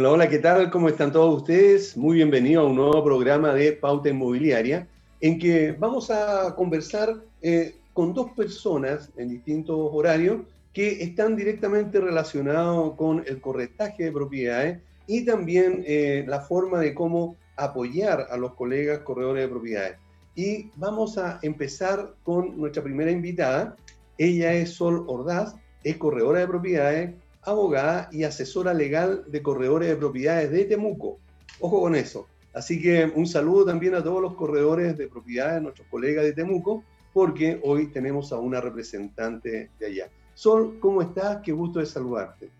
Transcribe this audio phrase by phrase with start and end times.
[0.00, 0.70] Hola, hola, ¿qué tal?
[0.70, 1.94] ¿Cómo están todos ustedes?
[1.94, 4.88] Muy bienvenidos a un nuevo programa de Pauta Inmobiliaria,
[5.20, 10.40] en que vamos a conversar eh, con dos personas en distintos horarios
[10.72, 16.94] que están directamente relacionados con el corretaje de propiedades y también eh, la forma de
[16.94, 19.98] cómo apoyar a los colegas corredores de propiedades.
[20.34, 23.76] Y vamos a empezar con nuestra primera invitada.
[24.16, 27.10] Ella es Sol Ordaz, es corredora de propiedades,
[27.42, 31.18] abogada y asesora legal de corredores de propiedades de Temuco.
[31.60, 32.26] Ojo con eso.
[32.52, 36.84] Así que un saludo también a todos los corredores de propiedades, nuestros colegas de Temuco,
[37.12, 40.08] porque hoy tenemos a una representante de allá.
[40.34, 41.38] Sol, ¿cómo estás?
[41.44, 42.50] Qué gusto de saludarte.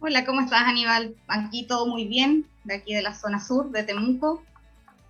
[0.00, 1.14] Hola, ¿cómo estás, Aníbal?
[1.28, 4.42] Aquí todo muy bien, de aquí de la zona sur de Temuco.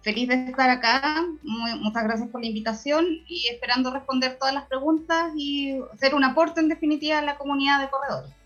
[0.02, 1.24] Feliz de estar acá.
[1.42, 6.60] muchas gracias por la invitación y esperando responder todas las preguntas y hacer un aporte
[6.60, 8.39] en definitiva a la comunidad de corredores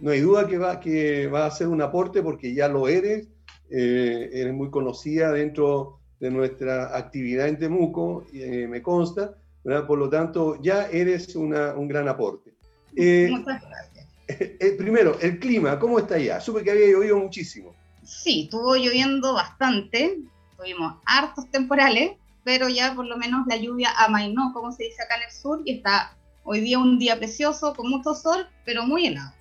[0.00, 3.28] no hay duda que va, que va a ser un aporte porque ya lo eres,
[3.70, 10.08] eh, eres muy conocida dentro de nuestra actividad en Temuco, eh, me consta, por lo
[10.08, 12.54] tanto ya eres un gran aporte.
[12.96, 14.06] Eh, Muchas gracias.
[14.78, 16.40] primero, el clima, ¿cómo está allá?
[16.40, 17.74] Supe que había llovido muchísimo.
[18.02, 20.18] Sí, estuvo lloviendo bastante,
[20.56, 22.12] tuvimos hartos temporales,
[22.44, 25.62] pero ya por lo menos la lluvia amainó, como se dice acá en el sur,
[25.64, 29.32] y está hoy día un día precioso, con mucho sol, pero muy helado.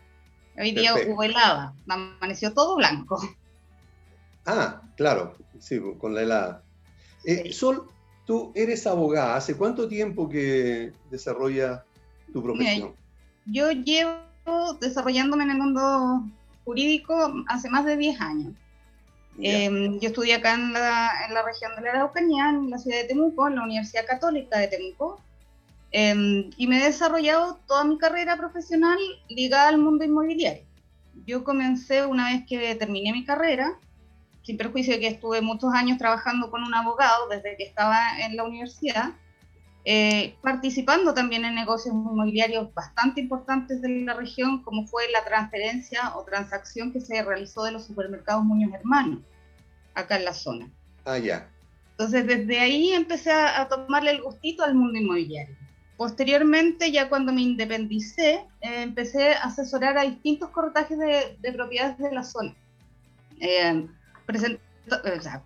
[0.58, 3.20] Hoy día hubo helada, amaneció todo blanco.
[4.46, 6.64] Ah, claro, sí, con la helada.
[7.24, 7.88] Eh, Sol,
[8.26, 11.82] tú eres abogada, ¿hace cuánto tiempo que desarrollas
[12.34, 12.96] tu profesión?
[13.46, 14.20] yo llevo
[14.80, 16.24] desarrollándome en el mundo
[16.66, 18.54] jurídico hace más de 10 años.
[19.42, 22.98] Em, yo estudié acá en la, en la, región de la Araucanía, en la ciudad
[22.98, 25.22] de Temuco, en la Universidad Católica de Temuco,
[25.92, 30.64] Em, y me he desarrollado toda mi carrera profesional ligada al mundo inmobiliario.
[31.26, 33.78] Yo comencé una vez que terminé mi carrera,
[34.44, 38.36] sin perjuicio de que estuve muchos años trabajando con un abogado desde que estaba en
[38.36, 39.14] la universidad,
[39.86, 46.16] eh, participando también en negocios inmobiliarios bastante importantes de la región, como fue la transferencia
[46.16, 49.20] o transacción que se realizó de los supermercados Muñoz Hermanos,
[49.96, 50.70] acá en la zona.
[51.06, 51.50] Ah, ya.
[51.92, 55.59] Entonces, desde ahí empecé a tomarle el gustito al mundo inmobiliario.
[56.00, 62.10] Posteriormente, ya cuando me independicé, eh, empecé a asesorar a distintos corretajes de, propiedades de
[62.14, 62.56] la zona,
[63.42, 63.86] eh,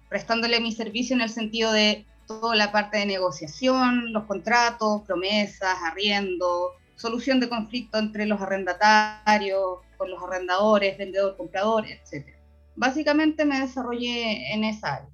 [0.10, 5.76] prestándole mi servicio en el sentido de toda la parte de negociación, los contratos, promesas,
[5.86, 12.28] arriendo, solución de conflicto entre los arrendatarios, con los arrendadores, vendedor, comprador, etc.
[12.76, 15.13] Básicamente me desarrollé en esa área.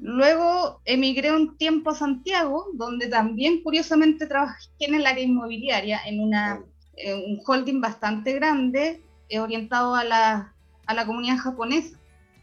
[0.00, 6.20] Luego emigré un tiempo a Santiago, donde también curiosamente trabajé en el área inmobiliaria, en
[6.20, 6.62] una,
[7.04, 10.54] un holding bastante grande, eh, orientado a la,
[10.86, 11.98] a la, comunidad japonesa,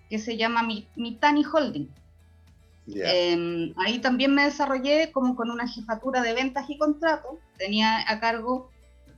[0.09, 1.89] que se llama Mitani Holding.
[2.87, 8.19] Em, ahí también me desarrollé como con una jefatura de ventas y contratos, tenía a
[8.19, 8.69] cargo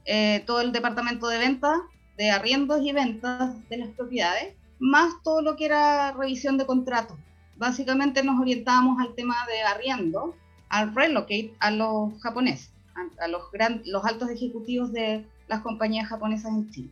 [0.05, 1.77] eh, todo el departamento de ventas,
[2.17, 7.17] de arriendos y ventas de las propiedades, más todo lo que era revisión de contratos
[7.57, 10.35] básicamente nos orientábamos al tema de arriendo,
[10.69, 12.71] al relocate a los japoneses,
[13.19, 13.43] a, los,
[13.85, 16.89] los altos ejecutivos de las compañías japonesas en Chile.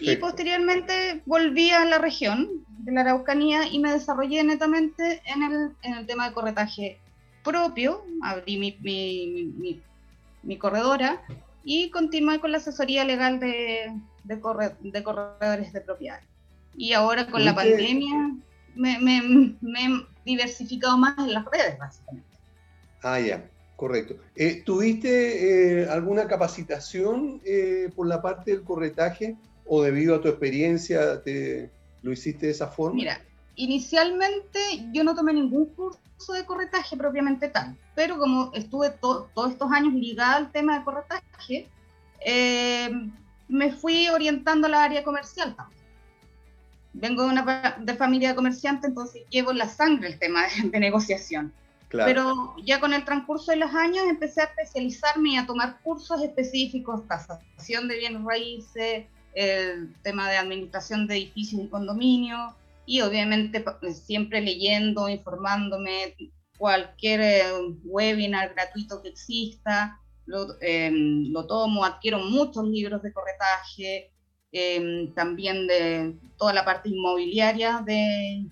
[0.00, 5.70] Y posteriormente volví a la región de la Araucanía y me desarrollé netamente en el,
[5.82, 6.98] en el tema de corretaje
[7.44, 9.80] propio, abrí mi, mi,
[10.42, 11.20] mi, corredora
[11.64, 13.92] y continué con la asesoría legal de,
[14.24, 14.40] de,
[14.80, 16.20] de corredores de propiedad.
[16.76, 18.32] Y ahora con la pandemia
[18.74, 22.28] me, he diversificado más en las redes, básicamente.
[23.02, 24.16] Ah, ya, correcto.
[24.36, 29.36] Eh, ¿Tuviste eh, alguna capacitación eh, por la parte del corretaje
[29.66, 31.70] o debido a tu experiencia te,
[32.02, 32.96] lo hiciste de esa forma?
[32.96, 33.20] Mira,
[33.56, 34.58] inicialmente
[34.92, 35.98] yo no tomé ningún curso
[36.32, 41.68] de corretaje propiamente tal, pero como estuve todos estos años ligada al tema de corretaje,
[43.48, 45.81] me fui orientando a la área comercial también
[46.92, 50.80] vengo de una de familia de comerciantes, entonces llevo en la sangre el tema de,
[50.80, 51.52] negociación.
[51.90, 56.22] Pero ya con el transcurso de los años empecé a especializarme y a tomar cursos
[56.22, 59.04] específicos, tasación de bienes raíces,
[59.34, 62.54] el tema de administración de edificios y condominios,
[62.86, 63.62] y obviamente
[63.92, 66.16] siempre leyendo, informándome,
[66.56, 67.42] cualquier eh,
[67.84, 74.12] webinar gratuito que exista, lo, em, lo, tomo, adquiero muchos libros de corretaje,
[74.52, 78.46] em, también de toda la parte inmobiliaria de,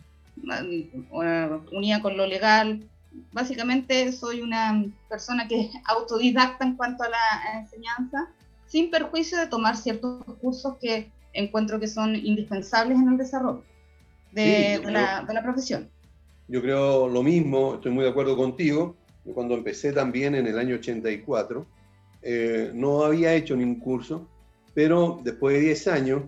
[1.10, 2.88] uh, unida con lo legal.
[3.32, 8.30] Básicamente soy una persona que es autodidacta en cuanto a la enseñanza,
[8.66, 13.64] sin perjuicio de tomar ciertos cursos que encuentro que son indispensables en el desarrollo
[14.32, 15.90] de, la, de la profesión.
[16.48, 18.96] Yo creo lo mismo, estoy muy de acuerdo contigo.
[19.34, 21.66] Cuando empecé también en el año 84,
[22.22, 24.28] eh, no había hecho ningún curso,
[24.74, 26.22] pero después de 10 años,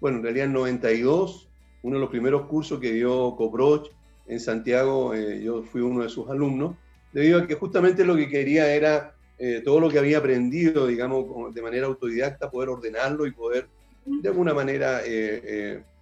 [0.00, 1.48] bueno, en realidad en 92,
[1.82, 3.90] uno de los primeros cursos que dio Coproch
[4.26, 6.76] en Santiago, eh, yo fui uno de sus alumnos,
[7.12, 11.54] debido a que justamente lo que quería era eh, todo lo que había aprendido, digamos,
[11.54, 13.68] de manera autodidacta, poder ordenarlo y poder
[14.04, 15.00] de alguna manera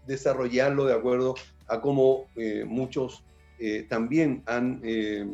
[0.07, 1.35] desarrollarlo de acuerdo
[1.67, 2.27] a cómo
[2.67, 3.23] muchos
[3.63, 5.29] eh, también han, eh,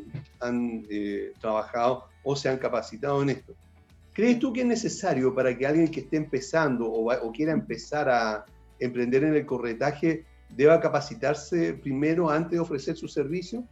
[0.90, 3.54] eh, trabajado o se han capacitado en esto.
[4.16, 8.46] ¿Crees tú que es necesario para que alguien que esté empezando o, quiera empezar a
[8.78, 13.62] emprender en el corretaje deba capacitarse primero antes de ofrecer su servicio?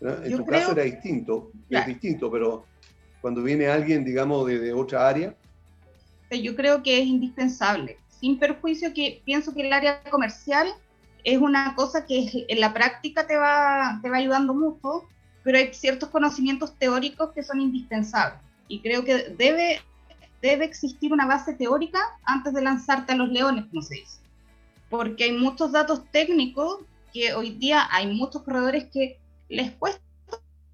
[0.00, 2.66] En tu caso era distinto, es distinto, pero
[3.20, 5.36] cuando viene alguien, digamos, de, de otra área.
[6.28, 10.74] Yo creo que es indispensable, sin perjuicio que pienso que el área comercial
[11.22, 15.08] es una cosa que en la práctica te va, te va ayudando mucho,
[15.44, 18.43] pero hay ciertos conocimientos teóricos que son indispensables.
[18.68, 19.80] Y creo que debe,
[20.40, 24.18] debe existir una base teórica antes de lanzarte a los leones, como se dice.
[24.90, 26.80] Porque hay muchos datos técnicos
[27.12, 29.18] que hoy día hay muchos corredores que
[29.48, 30.00] les cuesta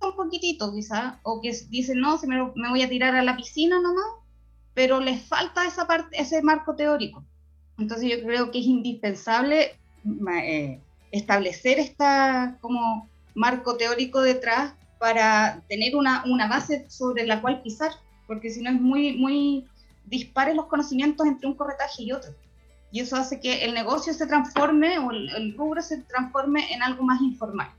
[0.00, 3.36] un poquitito quizá, o que dicen, no, se me, me voy a tirar a la
[3.36, 4.06] piscina nomás,
[4.72, 7.22] pero les falta esa parte, ese marco teórico.
[7.78, 9.76] Entonces yo creo que es indispensable
[10.42, 10.80] eh,
[11.12, 17.90] establecer esta como marco teórico detrás para tener una, una, base sobre la cual pisar,
[18.26, 19.66] porque si no es muy, muy
[20.04, 22.32] dispares los conocimientos entre un corretaje y otro.
[22.92, 27.02] Y eso hace que el negocio se transforme o el, rubro se transforme en algo
[27.02, 27.70] más informal.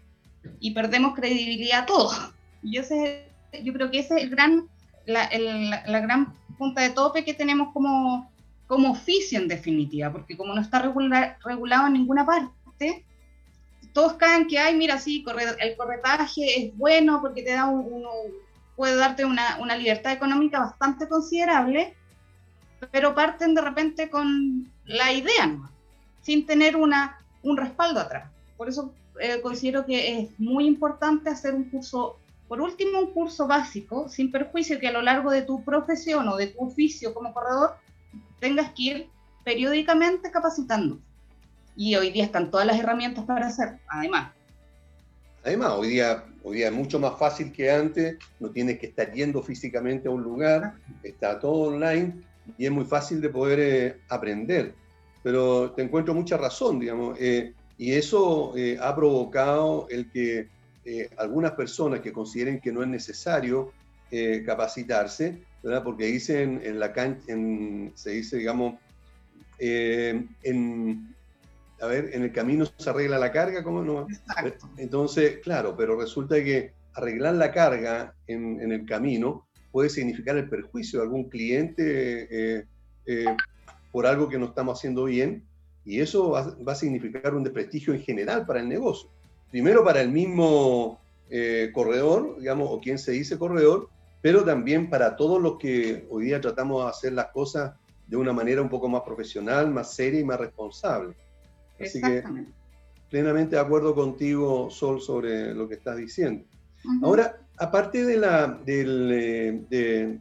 [0.59, 2.33] Y perdemos credibilidad todos.
[2.63, 3.27] Y ese,
[3.63, 4.67] yo creo que ese es el gran,
[5.05, 5.29] la,
[5.85, 8.31] la gran punta de tope que tenemos como,
[8.65, 13.05] como oficio en definitiva, porque como no está regulado en ninguna parte,
[13.93, 15.23] todos caen que, ay, mira, sí,
[15.59, 18.09] el corretaje es bueno porque te da uno,
[18.75, 21.95] puede darte una, una, libertad económica bastante considerable,
[22.91, 25.69] pero parten de repente con la idea, ¿no?
[26.21, 28.29] sin tener una, un respaldo atrás.
[28.57, 32.17] Por eso eh, considero que es muy importante hacer un curso,
[32.47, 36.37] por último, un curso básico, sin perjuicio que a lo largo de tu profesión o
[36.37, 37.75] de tu oficio como corredor
[38.39, 39.09] tengas que ir
[39.43, 40.99] periódicamente capacitando.
[41.75, 44.33] Y hoy día están todas las herramientas para hacer, además.
[45.43, 49.11] Además, hoy día, hoy día es mucho más fácil que antes, no tienes que estar
[49.11, 52.13] yendo físicamente a un lugar, está todo online
[52.57, 54.75] y es muy fácil de poder eh, aprender.
[55.23, 60.47] Pero te encuentro mucha razón, digamos, eh, y eso eh, ha provocado el que
[61.17, 63.71] algunas personas que consideren que no es necesario
[64.47, 65.37] capacitarse,
[65.83, 67.35] porque dicen en la cancha,
[67.93, 68.73] se dice, digamos,
[69.63, 71.15] eh, en,
[71.81, 74.07] a ver, en el camino se arregla la carga, ¿cómo no?
[74.77, 80.99] Entonces, claro, pero resulta que arreglar la carga en, el camino puede significar el perjuicio
[80.99, 82.65] de algún cliente eh,
[83.05, 83.35] eh,
[83.91, 85.43] por algo que no estamos haciendo bien,
[85.83, 89.09] y eso va, va, a significar un desprestigio en general para el negocio.
[89.49, 90.99] Primero para el mismo
[91.73, 93.89] corredor, digamos, o quien se dice corredor,
[94.21, 97.73] pero también para todos los que hoy día tratamos de hacer las cosas
[98.05, 101.15] de una manera un poco más profesional, más seria y más responsable.
[101.83, 102.23] Así que
[103.09, 106.45] plenamente de acuerdo contigo, Sol, sobre lo que estás diciendo.
[107.03, 109.11] Ahora, aparte de la, del,
[109.69, 110.17] eh,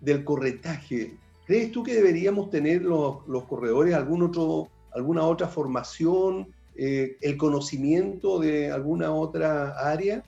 [0.00, 1.14] del corretaje,
[1.46, 7.36] ¿crees tú que deberíamos tener los, los corredores algún otro, alguna otra formación, eh, el
[7.36, 10.24] conocimiento de alguna otra área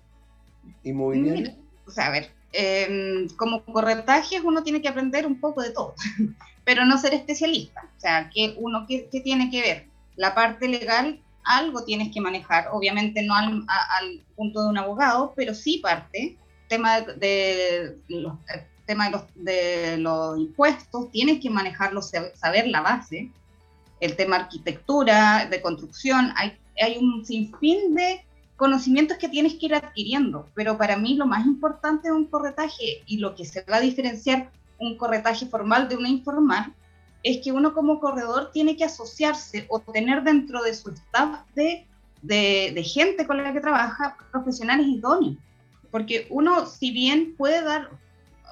[0.85, 1.57] inmobiliaria?
[1.87, 5.95] O sea, a ver, Em, como corretajes uno tiene que aprender un poco de todo,
[6.65, 7.89] pero no ser especialista.
[7.97, 9.85] O sea, que uno que, tiene que ver
[10.21, 15.55] la parte legal, algo tienes que manejar, obviamente no al, punto de un abogado, pero
[15.55, 16.37] sí parte,
[16.69, 18.35] tema de, los,
[18.85, 23.31] tema de los, de los impuestos, tienes que manejarlo, saber la base,
[24.01, 28.23] el tema arquitectura, de construcción, hay, hay un sinfín de
[28.57, 33.03] conocimientos que tienes que ir adquiriendo, pero para mí lo más importante de un corretaje
[33.07, 36.75] y lo que se va a diferenciar un corretaje formal de una informal
[37.23, 41.87] es que uno como corredor tiene que asociarse o tener dentro de su staff de,
[42.23, 45.37] de, gente con la que trabaja profesionales idóneos.
[45.91, 47.91] Porque uno, si bien puede dar,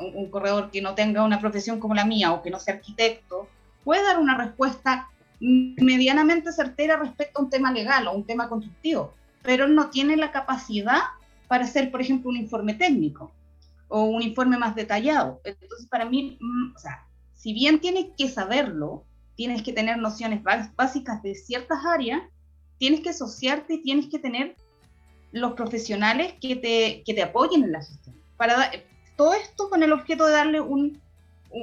[0.01, 3.49] un, corredor que no tenga una profesión como la mía o que no sea arquitecto,
[3.85, 5.09] puede dar una respuesta
[5.41, 10.33] medianamente certera respecto a un tema legal o un tema constructivo, pero no tiene la
[10.33, 11.01] capacidad
[11.47, 13.33] para hacer, por ejemplo, un informe técnico
[13.87, 15.41] o un informe más detallado.
[15.45, 17.08] Entonces, para mí, mm, o sea,
[17.39, 19.05] si bien tienes que saberlo,
[19.37, 22.21] tienes que tener nociones básicas de ciertas áreas,
[22.79, 24.57] tienes que asociarte y tienes que tener
[25.31, 28.17] los profesionales que te, que te apoyen en la gestión.
[28.37, 28.71] Para
[29.17, 31.01] todo esto con el objeto de darle un,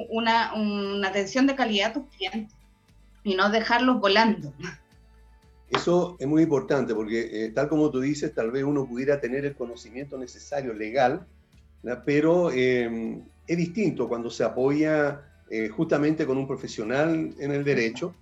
[0.08, 2.56] una, una atención de calidad a tus clientes
[3.22, 4.54] y no dejarlos volando.
[5.68, 9.44] Eso es muy importante porque, eh, tal como tú dices, tal vez uno pudiera tener
[9.44, 11.26] el conocimiento necesario legal,
[12.06, 18.14] pero eh, es distinto cuando se apoya eh, justamente con un profesional en el derecho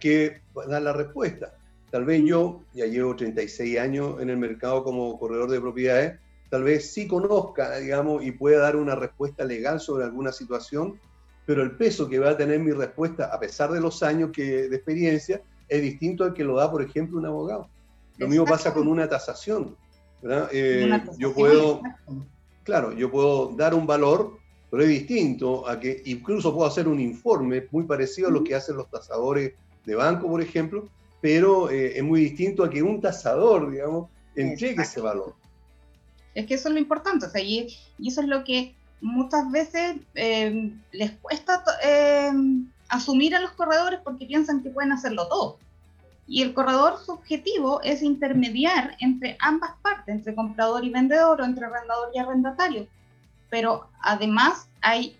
[0.00, 1.54] que da la respuesta.
[1.90, 6.18] Tal vez yo, ya llevo 36 años en el mercado como corredor de propiedades,
[6.48, 10.98] tal vez sí conozca, digamos, y pueda dar una respuesta legal sobre alguna situación,
[11.44, 14.68] pero el peso que va a tener mi respuesta, a pesar de los años que,
[14.68, 17.68] de experiencia, es distinto al que lo da, por ejemplo, un abogado.
[18.18, 19.76] Lo mismo pasa con una tasación.
[20.50, 21.82] Eh, yo puedo,
[22.64, 24.38] claro, yo puedo dar un valor,
[24.76, 28.54] pero es distinto a que incluso puedo hacer un informe muy parecido a lo que
[28.54, 29.54] hacen los tasadores
[29.86, 30.86] de banco, por ejemplo,
[31.22, 35.34] pero eh, es muy distinto a que un tasador, digamos, entregue ese valor.
[36.34, 37.74] Es que eso es lo importante, o sea, y,
[38.06, 42.30] eso es lo que muchas veces eh, les cuesta eh,
[42.90, 45.56] asumir a los corredores porque piensan que pueden hacerlo todo.
[46.26, 51.44] Y el corredor, su objetivo es intermediar entre ambas partes, entre comprador y vendedor o
[51.46, 52.86] entre arrendador y arrendatario.
[53.50, 55.16] Pero además hay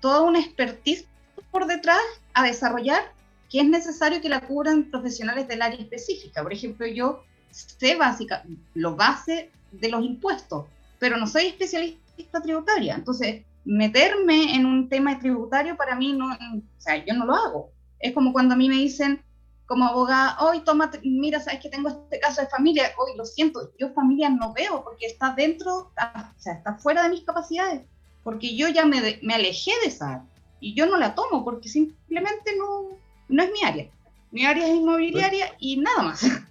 [0.00, 1.06] toda una expertise
[1.50, 2.00] por detrás
[2.34, 3.12] a desarrollar
[3.50, 6.42] que es necesario que la cubran profesionales del área específica.
[6.42, 8.44] Por ejemplo, yo sé básica,
[8.74, 10.66] lo base de los impuestos,
[10.98, 12.94] pero no soy especialista tributaria.
[12.94, 17.70] Entonces, meterme en un tema tributario para mí no, o sea, yo no lo hago.
[17.98, 19.22] Es como cuando a mí me dicen
[19.66, 23.72] como abogada, hoy toma, mira, sabes que tengo este caso de familia, hoy lo siento,
[23.78, 25.92] yo familia no veo porque está dentro, o
[26.38, 27.82] sea, está fuera de mis capacidades,
[28.22, 30.24] porque yo ya me, me alejé de esa
[30.60, 33.90] y yo no la tomo porque simplemente no, no es mi área.
[34.30, 36.22] Mi área es inmobiliaria y nada más.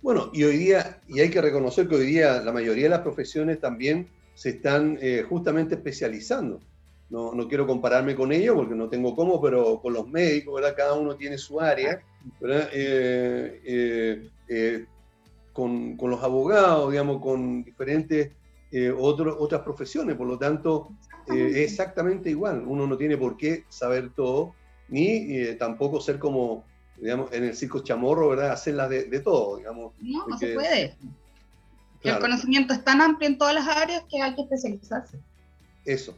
[0.00, 3.00] Bueno, y hoy día, y hay que reconocer que hoy día la mayoría de las
[3.00, 6.60] profesiones también se están eh, justamente especializando.
[7.10, 10.74] No, no, quiero compararme con ellos porque no tengo cómo, pero con los médicos, ¿verdad?
[10.76, 12.02] Cada uno tiene su área,
[12.38, 12.68] ¿verdad?
[12.72, 14.86] Eh, eh,
[15.52, 18.30] con, con, los abogados, digamos, con diferentes
[18.98, 20.16] otras profesiones.
[20.16, 20.90] Por lo tanto,
[21.26, 22.64] es exactamente igual.
[22.66, 24.54] Uno no tiene por qué saber todo,
[24.88, 26.64] ni tampoco ser como
[27.00, 28.52] digamos, en el circo chamorro, ¿verdad?
[28.52, 29.92] Hacerlas de, de todo, digamos.
[30.00, 30.94] No, no se puede.
[32.02, 35.18] El conocimiento es tan amplio en todas las áreas que hay que especializarse.
[35.84, 36.14] Eso,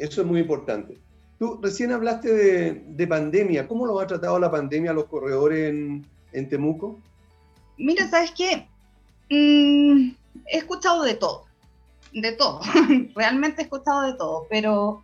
[0.00, 0.98] eso es muy importante.
[1.38, 3.68] Tú recién hablaste de, de pandemia.
[3.68, 6.98] ¿Cómo lo ha tratado la pandemia a los corredores en, en Temuco?
[7.76, 8.66] Mira, ¿sabes qué?
[9.30, 10.10] Mm,
[10.46, 11.44] he escuchado de todo,
[12.12, 12.60] de todo.
[13.14, 15.02] Realmente he escuchado de todo, pero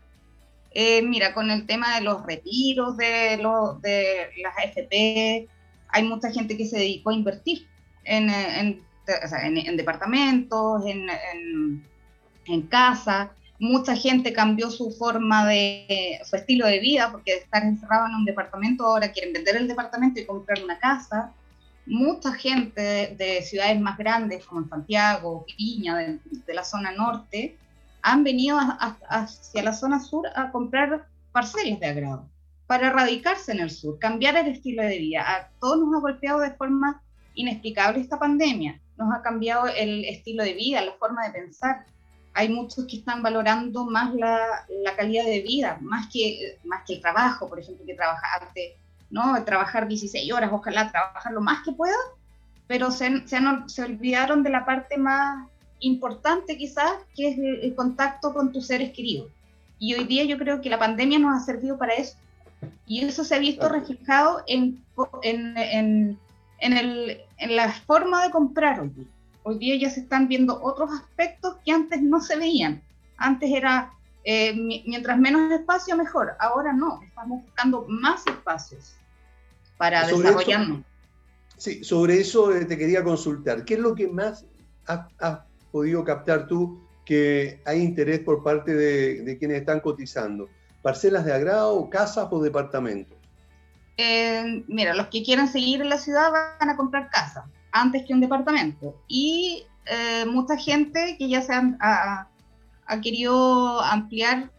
[0.72, 5.48] eh, mira, con el tema de los retiros de, los, de las AFP,
[5.88, 7.66] hay mucha gente que se dedicó a invertir
[8.04, 11.82] en, en, en, departamentos, en,
[12.46, 13.32] en casa.
[13.58, 18.14] Mucha gente cambió su forma de, su estilo de vida, porque de estar encerrado en
[18.14, 21.32] un departamento ahora quieren vender el departamento y comprar una casa.
[21.86, 27.56] Mucha gente de, ciudades más grandes como Santiago, Viña, de, de la zona norte,
[28.02, 28.58] han venido
[29.08, 32.28] hacia la zona sur a comprar parcelas de agrado
[32.66, 35.22] para radicarse en el sur, cambiar el estilo de vida.
[35.22, 37.02] A todos nos ha golpeado de forma
[37.34, 41.86] inexplicable esta pandemia, nos ha cambiado el estilo de vida, la forma de pensar.
[42.38, 44.38] Hay muchos que están valorando más la,
[44.68, 48.72] la calidad de vida, más que, más que el trabajo, por ejemplo, que trabajar antes,
[49.08, 49.42] ¿no?
[49.44, 51.96] Trabajar 16 horas, ojalá trabajar lo más que pueda,
[52.66, 53.38] pero se, se,
[53.68, 55.48] se olvidaron de la parte más
[55.80, 59.30] importante quizás, que es el, contacto con tus seres queridos.
[59.78, 62.18] Y hoy día yo creo que la pandemia nos ha servido para eso.
[62.86, 64.84] Y eso se ha visto reflejado en,
[65.22, 66.18] en, en,
[66.58, 69.06] en, el, en la forma de comprar hoy día.
[69.48, 72.82] Hoy día ya se están viendo otros aspectos que antes no se veían.
[73.16, 73.92] Antes era,
[74.24, 74.52] eh,
[74.84, 76.32] mientras menos espacio, mejor.
[76.40, 78.96] Ahora no, estamos buscando más espacios
[79.76, 80.80] para desarrollarnos.
[81.56, 83.64] sí, sobre eso eh, te quería consultar.
[83.64, 84.44] ¿Qué es lo que más
[84.88, 90.48] ha, podido captar tú que hay interés por parte de, quienes están cotizando?
[90.82, 93.16] ¿Parcelas de agrado, casas o departamentos?
[93.96, 97.48] Eh, mira, los que quieran seguir en la ciudad van a comprar casa
[97.80, 98.94] antes que un departamento.
[99.08, 102.28] Y eh, mucha gente que ya se ha,
[103.02, 104.50] querido ampliar,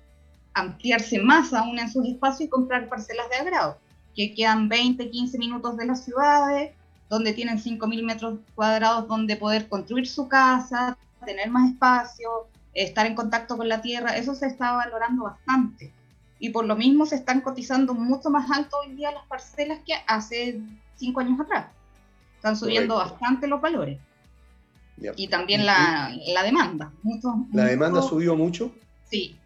[0.54, 3.78] ampliarse más aún en sus espacios y comprar parcelas de agrado,
[4.16, 6.74] que quedan 20, 15 minutos de las ciudades,
[7.10, 13.16] donde tienen 5.000 metros cuadrados donde poder construir su casa, tener más espacio, estar en
[13.16, 15.92] contacto con la tierra, eso se está valorando bastante.
[16.40, 19.94] Y por lo mismo se están cotizando mucho más alto hoy día las parcelas que
[20.06, 20.62] hace
[20.96, 21.68] cinco años atrás.
[22.38, 24.00] Están subiendo bastante los valores.
[25.16, 26.92] Y también la, la demanda.
[27.54, 28.72] ¿La demanda subió mucho?
[29.10, 29.38] Sí,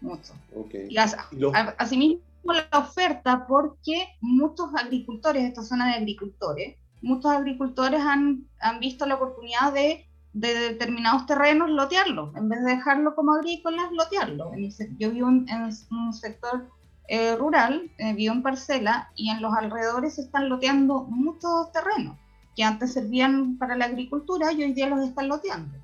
[0.00, 0.34] mucho.
[0.54, 0.88] Okay.
[0.90, 8.80] Y asimismo la oferta porque muchos agricultores, esta zona de agricultores, muchos agricultores han, han
[8.80, 14.52] visto la oportunidad de, de, determinados terrenos lotearlos, en vez de dejarlo como agrícolas, lotearlo.
[14.98, 15.46] Yo vivo en,
[15.90, 16.68] un sector
[17.08, 22.16] eh, rural, eh, vivo en parcela, y en los alrededores se están loteando muchos terrenos
[22.58, 25.78] que antes servían para la agricultura y hoy día los están loteando.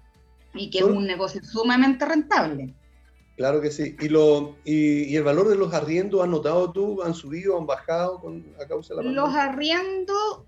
[0.54, 2.75] Y que es un negocio sumamente rentable.
[3.37, 3.95] Claro que sí.
[4.00, 8.21] ¿Y, lo, y, el valor de los arriendos, has notado tú, han subido, han bajado
[8.21, 9.23] con, a causa de la pandemia?
[9.23, 10.40] Los arriendos,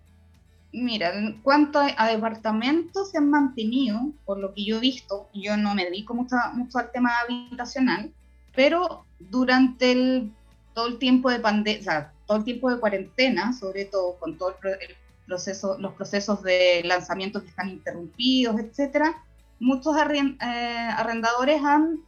[0.73, 5.57] mira, en cuanto a, departamentos se han mantenido, por lo que yo he visto, yo
[5.57, 8.13] no me dedico mucho, mucho al tema habitacional,
[8.53, 10.33] pero durante el,
[10.75, 14.37] todo el tiempo de pandemia, o sea, todo el tiempo de cuarentena, sobre todo con
[14.37, 19.23] todo el, el los procesos de lanzamiento que están interrumpidos, etcétera,
[19.59, 22.01] muchos eh, arrendadores han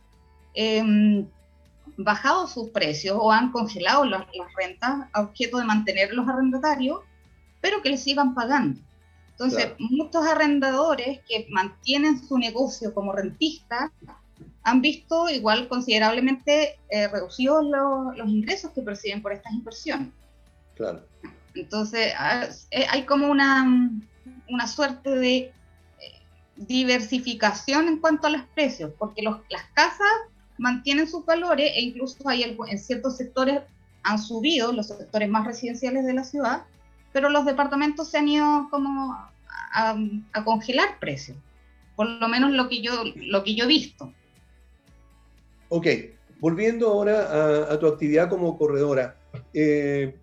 [0.54, 1.26] em,
[1.96, 4.25] bajado sus precios o han congelado las,
[4.56, 7.00] rentas a objeto de mantener los arrendatarios,
[7.60, 8.80] pero que les sigan pagando.
[9.30, 13.92] Entonces, muchos arrendadores que mantienen su negocio como rentista
[14.64, 17.64] han visto igual considerablemente eh, reducidos
[18.16, 20.08] los ingresos que perciben por estas inversiones.
[20.75, 21.02] Claro.
[21.60, 23.90] Entonces, ah, eh, hay como una,
[24.48, 25.52] una suerte de eh,
[26.56, 30.08] diversificación en cuanto a los precios, porque las casas
[30.58, 33.62] mantienen sus valores e incluso hay en ciertos sectores
[34.02, 36.62] han subido, los sectores más residenciales de la ciudad,
[37.12, 39.16] pero los departamentos se han ido como
[39.73, 39.97] a,
[40.44, 41.36] congelar precios,
[41.97, 44.12] por lo menos lo que yo, lo que yo he visto.
[45.68, 45.86] Ok,
[46.40, 49.16] volviendo ahora a, tu actividad como corredora,
[49.52, 50.16] eh,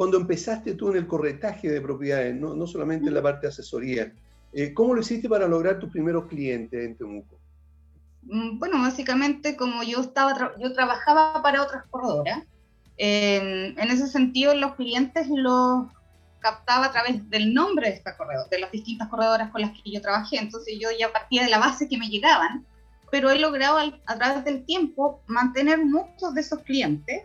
[0.00, 4.10] cuando empezaste tú en el corretaje de propiedades, no, solamente en la parte de asesoría,
[4.50, 7.38] eh, ¿cómo lo hiciste para lograr tus primeros clientes en Temuco?
[8.22, 12.44] Mm, bueno, básicamente como yo estaba yo trabajaba para otras corredoras,
[12.96, 15.88] en ese sentido los clientes los
[16.38, 19.90] captaba a través del nombre de esta corredora, de las distintas corredoras con las que
[19.92, 22.64] yo trabajé, entonces yo ya partía de la base que me llegaban,
[23.10, 27.24] pero he logrado a través del tiempo mantener muchos de esos clientes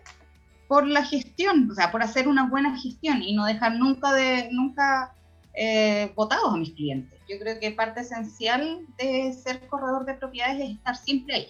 [0.67, 4.49] por la gestión, o sea, por hacer una buena gestión y no dejar nunca de
[4.51, 5.13] nunca
[5.53, 7.19] eh, votados a mis clientes.
[7.29, 11.47] Yo creo que parte esencial de ser corredor de propiedades es estar siempre ahí.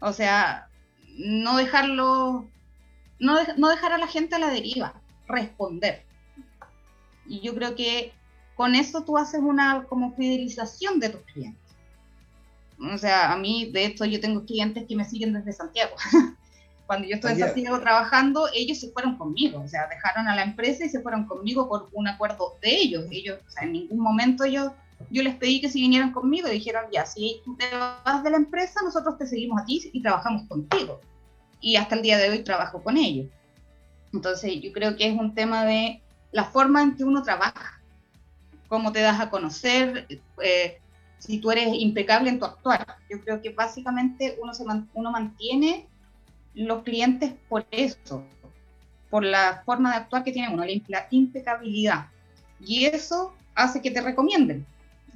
[0.00, 0.68] O sea,
[1.16, 2.48] no dejarlo,
[3.18, 4.94] no, no dejar a la gente a la deriva,
[5.26, 6.04] responder.
[7.26, 8.12] Y yo creo que
[8.54, 11.60] con eso tú haces una como fidelización de tus clientes.
[12.92, 15.94] O sea, a mí, de hecho, yo tengo clientes que me siguen desde Santiago.
[16.90, 20.42] Cuando yo estuve en Santiago trabajando, ellos se fueron conmigo, o sea, dejaron a la
[20.42, 23.04] empresa y se fueron conmigo por un acuerdo de ellos.
[23.12, 24.74] Ellos, o sea, en ningún momento yo,
[25.08, 28.30] yo les pedí que si vinieran conmigo y dijeron, ya, si tú te vas de
[28.30, 31.00] la empresa, nosotros te seguimos aquí y trabajamos contigo.
[31.60, 33.28] Y hasta el día de hoy trabajo con ellos.
[34.12, 37.80] Entonces, yo creo que es un tema de la forma en que uno trabaja,
[38.66, 40.08] cómo te das a conocer,
[40.42, 40.80] eh,
[41.18, 42.84] si tú eres impecable en tu actuar.
[43.08, 45.88] Yo creo que básicamente uno, se uno mantiene
[46.66, 48.24] los clientes por eso,
[49.08, 52.06] por la forma de actuar que tiene uno, la impecabilidad.
[52.60, 54.66] Y eso hace que te recomienden.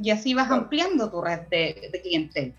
[0.01, 2.53] Y así vas ampliando tu red de, clientes.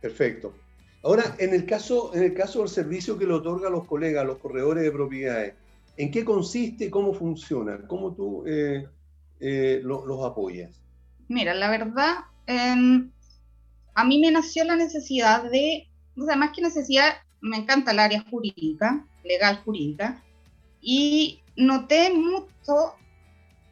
[0.00, 0.54] Perfecto.
[1.02, 4.26] Ahora, en el, caso, en el caso del servicio que le otorga a los colegas,
[4.26, 5.54] los corredores de propiedades,
[5.96, 7.78] ¿en qué consiste, cómo funciona?
[7.86, 8.86] ¿Cómo tú eh,
[9.40, 10.80] eh, los apoyas?
[11.28, 13.10] Mira, la verdad, em,
[13.94, 17.98] a mí me nació la necesidad de, o sea, más que necesidad, me encanta el
[17.98, 20.22] área jurídica, legal jurídica,
[20.80, 22.94] y noté mucho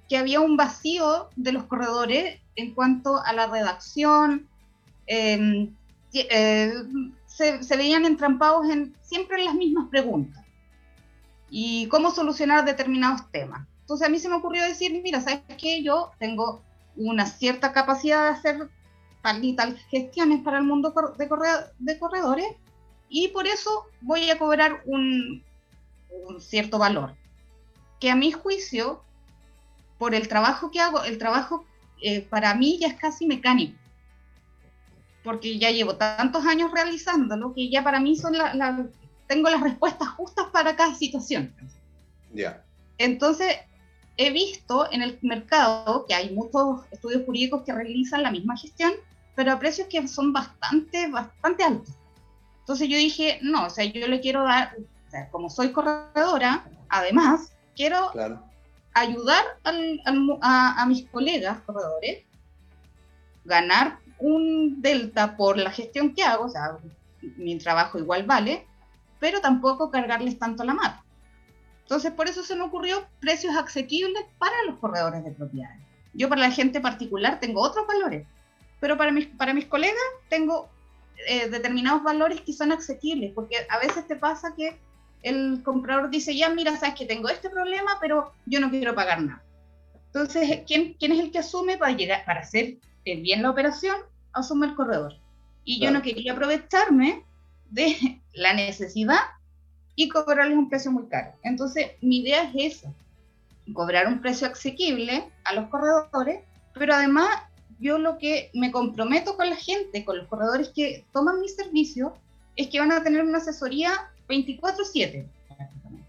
[0.08, 4.48] que había un vacío de los corredores en cuanto a la redacción,
[5.06, 5.74] em,
[6.12, 6.72] eh,
[7.26, 10.44] se, veían entrampados en, siempre en las mismas preguntas
[11.50, 13.66] y cómo solucionar determinados temas.
[13.82, 15.82] Entonces a mí se me ocurrió decir, mira, ¿sabes qué?
[15.82, 16.62] Yo tengo
[16.96, 18.68] una cierta capacidad de hacer
[19.22, 22.46] tal gestiones para el mundo de corredores
[23.08, 25.42] y por eso voy a cobrar un,
[26.40, 27.14] cierto valor.
[28.00, 29.02] Que a mi juicio,
[29.98, 31.64] por el trabajo que hago, el trabajo
[32.02, 33.76] eh, para mí ya es casi mecánico,
[35.24, 38.86] porque ya llevo tantos años realizándolo que ya para mí son la,
[39.26, 41.52] tengo las respuestas justas para cada situación.
[42.32, 42.64] Ya.
[42.98, 43.56] Entonces,
[44.16, 48.92] he visto en el mercado que hay muchos estudios jurídicos que realizan la misma gestión,
[49.34, 51.97] pero a precios que son bastante, bastante altos.
[52.68, 56.68] Entonces yo dije, no, o sea, yo le quiero dar, o sea, como soy corredora,
[56.90, 58.10] además, quiero
[58.92, 62.26] ayudar a, mis colegas corredores,
[63.46, 66.76] ganar un delta por la gestión que hago, o sea,
[67.38, 68.66] mi trabajo igual vale,
[69.18, 71.02] pero tampoco cargarles tanto la mano.
[71.84, 75.80] Entonces, por eso se me ocurrió precios asequibles para los corredores de propiedades.
[76.12, 78.26] Yo para la gente particular tengo otros valores,
[78.78, 79.96] pero para mis, para mis colegas
[80.28, 80.68] tengo
[81.26, 84.78] eh, determinados valores que son asequibles, porque a veces te pasa que
[85.22, 89.22] el comprador dice, ya mira, sabes que tengo este problema, pero yo no quiero pagar
[89.22, 89.42] nada.
[90.06, 93.96] Entonces, ¿quién, quién es el que asume para, llegar, para hacer bien la operación?
[94.32, 95.14] Asume el corredor.
[95.64, 97.24] Y yo no quería aprovecharme
[97.70, 99.20] de la necesidad
[99.96, 101.32] y cobrarles un precio muy caro.
[101.42, 102.94] Entonces, mi idea es esa,
[103.74, 106.40] cobrar un precio asequible a los corredores,
[106.72, 107.28] pero además
[107.78, 112.14] yo lo que me comprometo con la gente, con los corredores que toman mi servicio,
[112.56, 115.28] es que van a tener una asesoría 24/7.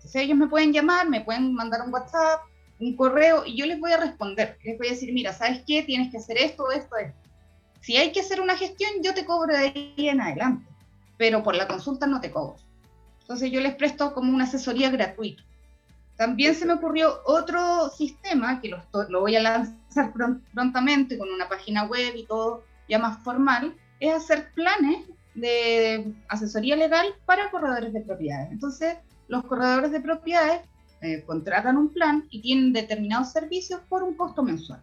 [0.04, 2.42] O sea, ellos me pueden llamar, me pueden mandar un WhatsApp,
[2.80, 4.58] un correo, y yo les voy a responder.
[4.64, 5.84] Les voy a decir, mira, ¿sabes qué?
[5.84, 7.20] Tienes que hacer esto, esto, esto.
[7.82, 10.66] Si hay que hacer una gestión, yo te cobro de ahí en adelante,
[11.18, 12.58] pero por la consulta no te cobro.
[13.22, 15.44] Entonces yo les presto como una asesoría gratuita.
[16.20, 20.12] También se me ocurrió otro sistema que lo, lo voy a lanzar
[20.54, 26.76] prontamente con una página web y todo ya más formal, es hacer planes de asesoría
[26.76, 28.52] legal para corredores de propiedades.
[28.52, 28.98] Entonces,
[29.30, 30.60] los corredores de propiedades
[31.00, 34.82] eh, contratan un plan y tienen determinados servicios por un costo mensual.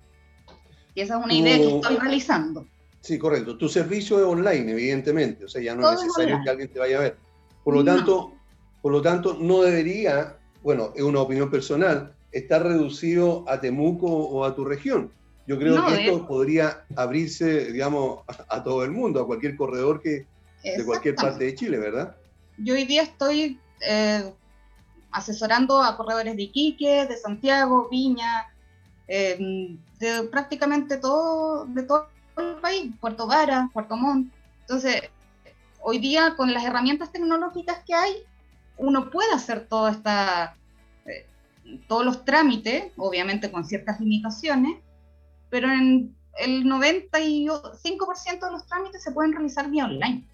[0.95, 2.67] Y esa es una idea que estoy realizando.
[3.03, 3.59] Sí, correcto.
[3.59, 6.97] Tu servicio es online, evidentemente, o sea, ya no es necesario que alguien te vaya
[6.97, 7.19] a ver.
[7.63, 8.33] Por lo tanto,
[8.81, 14.45] por lo tanto, no debería, bueno, es una opinión personal, estar reducido a Temuco o
[14.45, 15.13] a tu región.
[15.47, 20.27] Yo creo que esto podría abrirse, digamos, a, todo el mundo, a cualquier corredor que,
[20.65, 22.17] de cualquier parte de Chile, ¿verdad?
[22.59, 24.29] Yo hoy día estoy eh,
[25.13, 28.49] asesorando a corredores de Iquique, de Santiago, Viña,
[29.07, 34.33] eh, de prácticamente todo, de todo el país, Puerto Vara, Puerto Montt.
[34.63, 35.01] Entonces,
[35.81, 38.25] hoy día con las herramientas tecnológicas que hay,
[38.77, 40.57] uno puede hacer toda esta,
[41.07, 41.27] eh,
[41.89, 44.79] todos los trámites, obviamente con ciertas limitaciones,
[45.51, 50.25] pero en el 95% de los trámites se pueden realizar vía online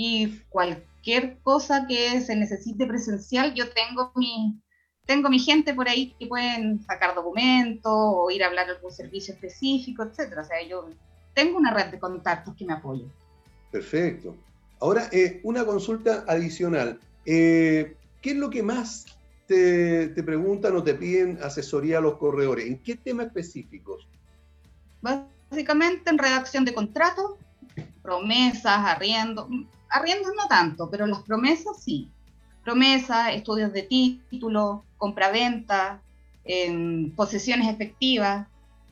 [0.00, 4.60] y cualquier cosa que se necesite presencial, yo tengo mi,
[5.06, 9.34] tengo mi gente por ahí que pueden sacar documentos o ir a hablar algún servicio
[9.34, 10.42] específico, etcétera.
[10.42, 10.88] O sea, yo
[11.34, 13.10] tengo una red de contactos que me apoyan.
[13.72, 14.36] Perfecto.
[14.80, 17.00] Ahora, eh, una consulta adicional.
[17.30, 19.04] Eh, ¿Qué es lo que más
[19.46, 22.66] te, te, preguntan o te piden asesoría a los corredores?
[22.66, 24.08] ¿En qué temas específicos?
[25.02, 27.32] Básicamente en redacción de contratos,
[28.02, 29.46] promesas, arriendo,
[29.90, 32.10] arriendos no tanto, pero las promesas sí.
[32.64, 36.00] Promesas, estudios de título, compraventa,
[36.46, 38.46] eh, posesiones efectivas.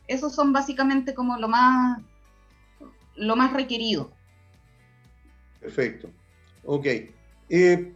[0.08, 2.02] Esos son básicamente como lo más,
[3.16, 4.12] lo más requerido.
[5.58, 6.10] Perfecto.
[6.64, 6.86] Ok.
[7.48, 7.92] Eh,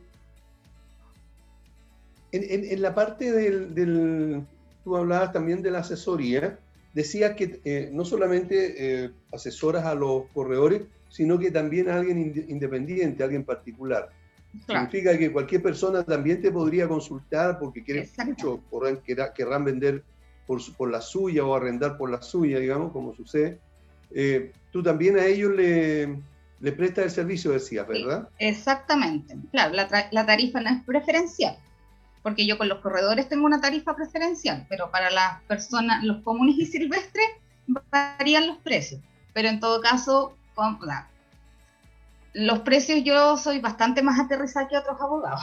[2.33, 4.45] en, la parte del,
[4.85, 6.59] tú hablabas también de la asesoría,
[6.95, 12.47] decías que eh, no solamente eh, asesoras a los corredores, sino que también a alguien
[12.49, 14.11] independiente, a alguien particular.
[14.67, 18.61] Significa que cualquier persona también te podría consultar porque quiere mucho,
[19.35, 20.03] querrán, vender
[20.47, 23.59] por, por, la suya o arrendar por la suya, digamos, como sucede.
[24.13, 26.19] Eh, tú también a ellos le,
[26.61, 28.29] le prestas el servicio, decías, ¿verdad?
[28.39, 29.37] exactamente.
[29.51, 31.57] Claro, la, la, tarifa no es preferencial,
[32.23, 36.57] porque yo con los corredores tengo una tarifa preferencial, pero para las personas, los comunes
[36.59, 37.27] y silvestres,
[37.91, 39.01] varían los precios.
[39.33, 40.37] Pero en todo caso,
[42.33, 45.41] los precios yo soy bastante más aterrizada que otros abogados.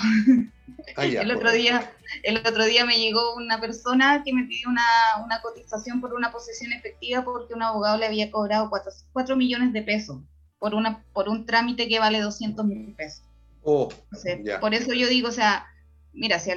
[0.95, 1.91] Ah, el, otro día,
[2.23, 4.83] el otro día me llegó una persona que me pidió una,
[5.23, 8.69] una cotización por una posesión efectiva porque un abogado le había cobrado
[9.13, 10.19] 4, millones de pesos
[10.59, 13.23] por, una, por un trámite que vale 200 mil pesos.
[13.63, 13.89] Oh,
[14.61, 15.67] por eso yo digo, o sea,
[16.17, 16.51] mira, si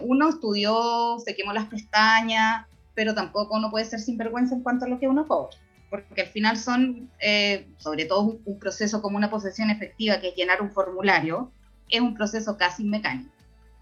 [0.00, 4.88] uno estudió, se quemó las pestañas, pero tampoco uno puede ser sinvergüenza en cuanto a
[4.88, 5.56] lo que uno cobra
[5.90, 10.34] porque al final son, eh, sobre todo un, proceso como una posesión efectiva, que es
[10.34, 11.50] llenar un formulario,
[11.88, 13.30] es un proceso casi mecánico.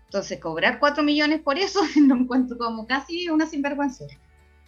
[0.07, 4.05] Entonces, cobrar 4 millones por eso lo encuentro como casi una sinvergüenza.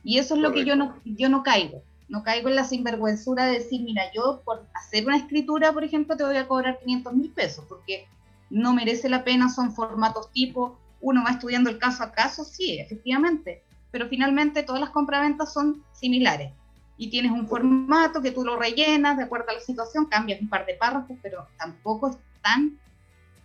[0.03, 1.83] Y eso es lo que yo no, yo no caigo.
[2.09, 6.17] No caigo en la sinvergüenzura de decir, mira, yo por hacer una escritura, por ejemplo,
[6.17, 8.07] te voy a cobrar 500 mil pesos, porque
[8.51, 12.79] no merece la pena, son formatos tipo, uno va estudiando el caso a caso, sí,
[12.79, 16.53] efectivamente, pero finalmente todas las compraventas son similares
[16.99, 20.49] y tienes un formato que tú lo rellenas de acuerdo a la situación, cambias un
[20.49, 22.79] par de párrafos, pero tampoco es tan,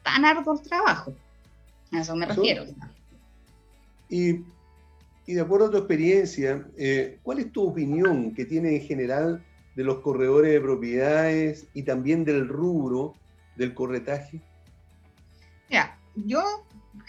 [0.04, 1.14] tan arduo el trabajo.
[1.92, 2.66] A eso me refiero.
[4.08, 4.42] Y,
[5.26, 9.44] y, de acuerdo a tu experiencia, eh, ¿cuál es tu opinión que tiene en general
[9.76, 13.16] de los corredores de propiedades y también del rubro
[13.58, 14.42] del corretaje?
[15.72, 16.44] Mira, yo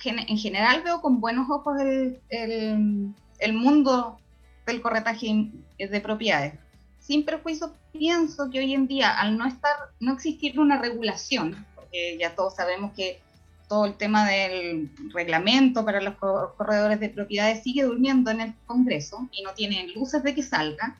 [0.05, 4.21] en general veo con buenos ojos el, el, el mundo
[4.67, 6.55] del corretaje de propiedades.
[7.01, 12.17] Sin perjuicio, pienso que hoy en día, al no estar, no existir una regulación, porque
[12.21, 13.21] ya todos sabemos que
[13.69, 19.29] todo el tema del reglamento para los corredores de propiedades sigue durmiendo en el Congreso
[19.33, 20.97] y no tiene luces de que salga,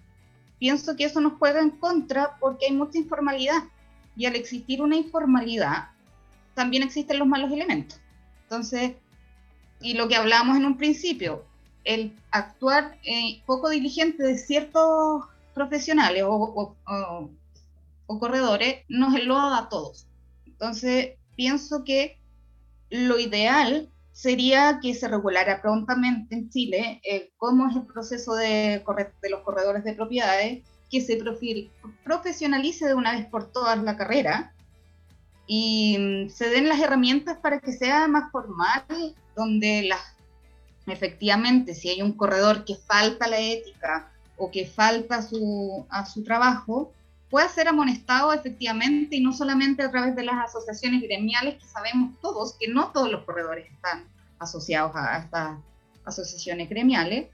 [0.59, 3.63] pienso que eso nos juega en contra porque hay mucha informalidad.
[4.17, 5.93] Y al existir una informalidad,
[6.55, 8.01] también existen los malos elementos.
[8.43, 8.93] Entonces,
[9.81, 11.45] y lo que hablábamos en un principio,
[11.85, 16.77] el actuar eh, poco diligente de ciertos profesionales o,
[18.07, 20.07] corredores nos lo a todos.
[20.47, 22.19] Entonces, pienso que
[22.91, 28.85] lo ideal sería que se regulara prontamente en Chile eh, cómo es el proceso de,
[29.23, 31.19] de, los corredores de propiedades, que se
[32.05, 34.53] profesionalice de una vez por todas la carrera
[35.55, 38.87] y mm, se den las herramientas para que sea más formal,
[39.37, 40.01] donde las
[40.87, 46.25] efectivamente, si hay un corredor que falta la ética o que falta su, a su
[46.25, 46.95] trabajo,
[47.29, 52.19] pueda ser amonestado efectivamente y no solamente a través de las asociaciones gremiales, que sabemos
[52.23, 54.05] todos que no todos los corredores están
[54.39, 55.59] asociados a, estas
[56.07, 57.29] asociaciones gremiales.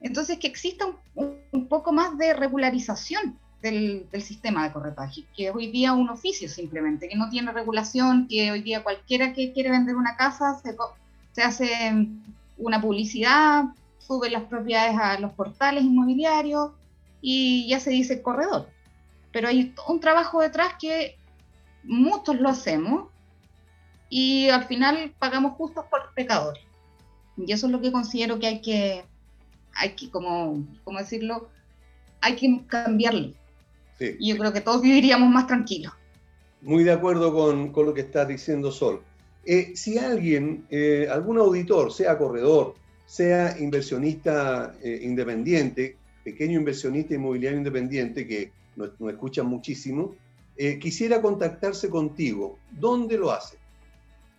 [0.00, 5.92] Entonces, que exista un, poco más de regularización del, sistema de corretaje, que hoy día
[5.92, 10.16] un oficio simplemente, que no tiene regulación, que hoy día cualquiera que quiere vender una
[10.16, 10.60] casa
[11.32, 12.06] se, hace
[12.56, 13.64] una publicidad,
[13.98, 16.72] sube las propiedades a los portales inmobiliarios
[17.20, 18.68] y ya se dice corredor.
[19.32, 21.16] Pero hay un trabajo detrás que
[21.84, 23.08] muchos lo hacemos
[24.08, 26.62] y al final pagamos justos por pecadores.
[27.36, 29.04] Y eso es lo que considero que hay que,
[29.74, 31.48] hay que como, ¿cómo decirlo?
[32.20, 33.32] Hay que cambiarlo.
[34.00, 35.92] Y yo creo que todos viviríamos más tranquilos.
[36.62, 39.02] Muy de acuerdo con, con lo que estás diciendo, Sol.
[39.50, 42.74] Eh, si alguien, eh, algún auditor, sea corredor,
[43.06, 50.14] sea inversionista eh, independiente, pequeño inversionista inmobiliario independiente, que nos, escucha muchísimo,
[50.80, 53.56] quisiera contactarse contigo, ¿dónde lo hace?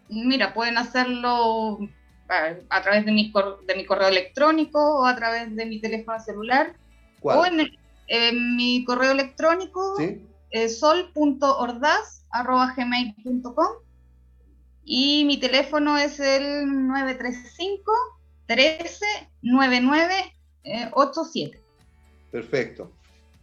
[0.09, 1.79] Mira, pueden hacerlo
[2.27, 3.33] a, través de mi,
[3.65, 6.75] de mi, correo electrónico o a través de mi teléfono celular.
[7.21, 7.71] O en,
[8.33, 10.25] mi correo electrónico, ¿Sí?
[10.67, 13.67] sol.ordaz.gmail.com
[14.83, 17.91] y mi teléfono es el 935
[18.47, 19.05] 13
[19.43, 20.13] 99
[20.93, 21.61] 87.
[22.31, 22.91] Perfecto.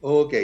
[0.00, 0.34] Ok.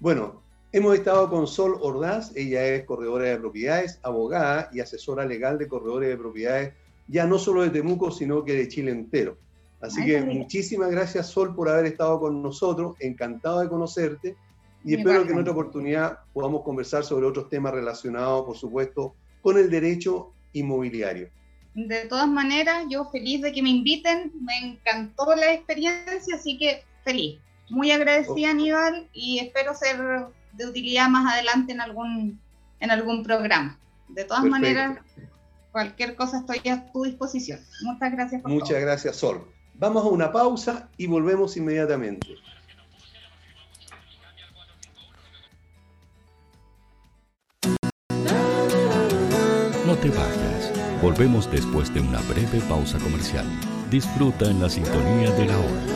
[0.00, 2.34] Bueno, hemos estado con Sol Ordaz.
[2.36, 6.74] Ella es corredora de propiedades, abogada y asesora legal de corredores de propiedades,
[7.08, 9.38] ya no solo de Temuco, sino que de Chile entero.
[9.80, 14.36] Así que muchísimas gracias Sol por haber estado con nosotros, encantado de conocerte
[14.86, 19.58] y espero que en otra oportunidad podamos conversar sobre otros temas relacionados, por supuesto, con
[19.58, 21.28] el derecho inmobiliario.
[21.74, 26.84] De todas maneras, yo feliz de que me inviten, me encantó la experiencia, así que
[27.02, 27.40] feliz.
[27.68, 30.26] Muy agradecida, Aníbal, y espero ser
[30.56, 32.40] de utilidad más adelante en algún,
[32.80, 33.78] en algún programa.
[34.08, 34.98] De todas maneras,
[35.72, 37.60] cualquier cosa estoy a tu disposición.
[37.82, 38.42] Muchas gracias.
[38.42, 39.46] Por Muchas gracias, Sol.
[39.74, 42.28] Vamos a una pausa y volvemos inmediatamente.
[49.86, 50.72] No te vayas.
[51.02, 53.44] Volvemos después de una breve pausa comercial.
[53.90, 55.95] Disfruta en la sintonía de la hora.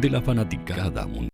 [0.00, 1.28] de la fanaticada mundial.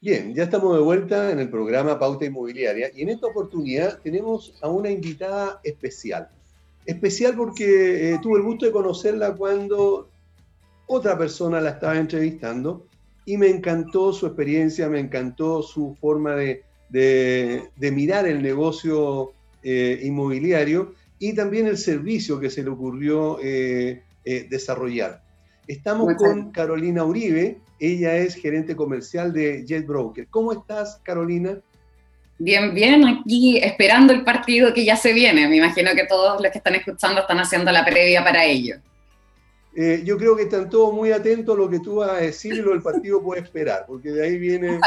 [0.00, 4.54] Bien, ya estamos de vuelta en el programa Pauta Inmobiliaria y en esta oportunidad tenemos
[4.62, 6.28] a una invitada especial.
[6.86, 10.08] Especial porque eh, tuve el gusto de conocerla cuando
[10.86, 12.86] otra persona la estaba entrevistando
[13.24, 16.62] y me encantó su experiencia, me encantó su forma de,
[17.80, 19.32] mirar el negocio
[19.64, 25.22] eh, inmobiliario y también el servicio que se le ocurrió eh, eh, desarrollar.
[25.66, 30.26] Estamos con Carolina Uribe, ella es gerente comercial de Jet Broker.
[30.28, 31.58] ¿Cómo estás, Carolina?
[32.36, 35.48] Bien, bien, aquí esperando el partido que ya se viene.
[35.48, 38.76] Me imagino que todos los que están escuchando están haciendo la previa para ello.
[40.04, 42.60] yo creo que están todos muy atentos a lo que tú vas a decir y
[42.60, 44.78] lo del partido puede esperar, porque de ahí viene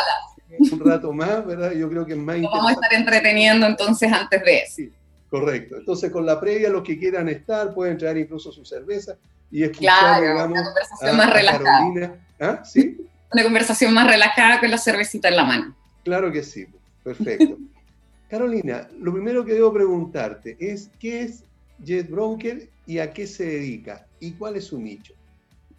[0.60, 1.72] un rato más, ¿verdad?
[1.72, 4.76] Yo creo que es más Nos Vamos a estar entreteniendo entonces antes de eso.
[4.76, 4.92] Sí,
[5.32, 5.78] correcto.
[5.78, 9.18] Entonces, con la previa, los que quieran estar pueden traer incluso su cerveza
[9.50, 11.64] y escuchar, digamos, una conversación más relajada.
[11.64, 12.16] Carolina.
[12.40, 12.64] ¿Ah?
[12.64, 12.98] ¿Sí?
[13.34, 15.76] Una conversación más relajada con la cervecita en la mano.
[16.04, 16.66] Claro que sí,
[17.02, 17.58] perfecto.
[18.30, 21.44] Carolina, lo primero que debo preguntarte es, ¿qué es
[21.80, 24.06] Jet Broker y a qué se dedica?
[24.20, 25.14] ¿Y cuál es su nicho?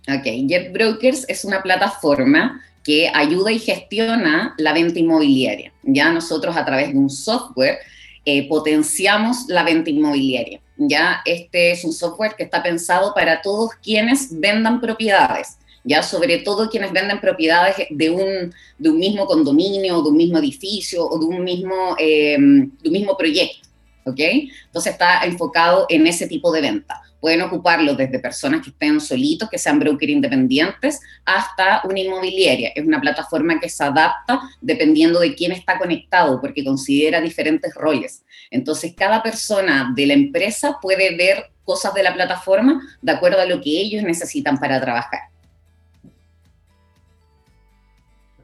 [0.08, 5.72] Ok, Jet Brokers es una plataforma que ayuda y gestiona la venta inmobiliaria.
[5.82, 7.78] Ya nosotros a través de un software
[8.24, 10.60] eh, potenciamos la venta inmobiliaria.
[10.76, 16.38] Ya este es un software que está pensado para todos quienes vendan propiedades, ya sobre
[16.38, 21.18] todo quienes venden propiedades de un, de un mismo condominio, de un mismo edificio o
[21.18, 23.68] de un mismo, eh, de un mismo proyecto.
[24.04, 24.20] ¿ok?
[24.66, 27.02] Entonces está enfocado en ese tipo de venta.
[27.22, 32.72] Pueden ocuparlo desde personas que estén solitos, que sean broker independientes, hasta una inmobiliaria.
[32.74, 38.24] Es una plataforma que se adapta dependiendo de quién está conectado, porque considera diferentes roles.
[38.50, 43.46] Entonces, cada persona de la empresa puede ver cosas de la plataforma de acuerdo a
[43.46, 45.20] lo que ellos necesitan para trabajar.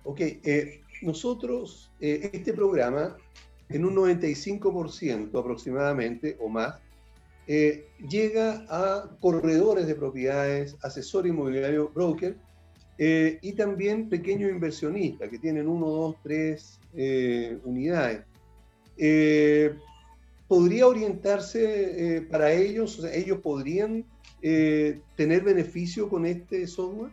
[0.05, 3.17] Ok, eh, nosotros, eh, este programa,
[3.69, 6.77] en un 95% aproximadamente o más,
[7.51, 12.37] eh, llega a corredores de propiedades, asesor inmobiliario, broker,
[12.99, 18.21] eh, y también pequeños inversionistas que tienen uno, dos, tres eh, unidades.
[20.47, 22.99] ¿Podría orientarse para ellos?
[22.99, 24.05] O sea, ¿Ellos podrían
[24.41, 27.13] tener beneficio con este software?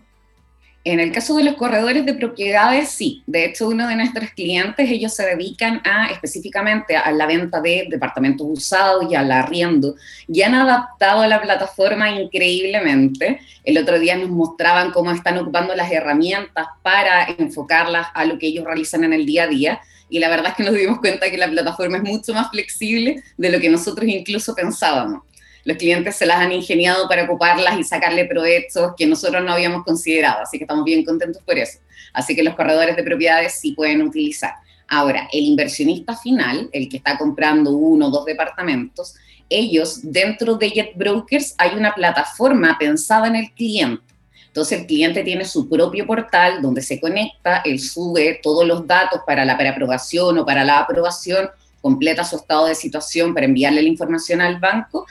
[0.86, 3.24] En el caso de los corredores de propiedades, sí.
[3.26, 5.82] De hecho, uno de nuestros clientes, ellos se dedican
[6.12, 9.96] específicamente a la venta de departamentos usados y al arriendo.
[10.28, 13.40] Y han adaptado la plataforma increíblemente.
[13.64, 18.46] El otro día nos mostraban cómo están ocupando las herramientas para enfocarlas a lo que
[18.46, 19.82] ellos realizan en el día a día.
[20.08, 23.24] Y la verdad es que nos dimos cuenta que la plataforma es mucho más flexible
[23.38, 25.24] de lo que nosotros incluso pensábamos
[25.66, 29.84] los clientes se las han ingeniado para ocuparlas y sacarle proyectos que nosotros no habíamos
[29.84, 31.80] considerado, así que estamos bien contentos por eso.
[32.14, 34.54] Así que los corredores de propiedades sí pueden utilizar.
[34.88, 39.16] Ahora, el inversionista final, el que está comprando uno o dos departamentos,
[39.50, 44.04] ellos dentro de Jet Brokers hay una plataforma pensada en el cliente.
[44.46, 49.22] Entonces el cliente tiene su propio portal donde se conecta, él sube todos los datos
[49.26, 51.50] para la preaprobación o para la aprobación,
[51.82, 55.06] completa su estado de situación para enviarle la información al banco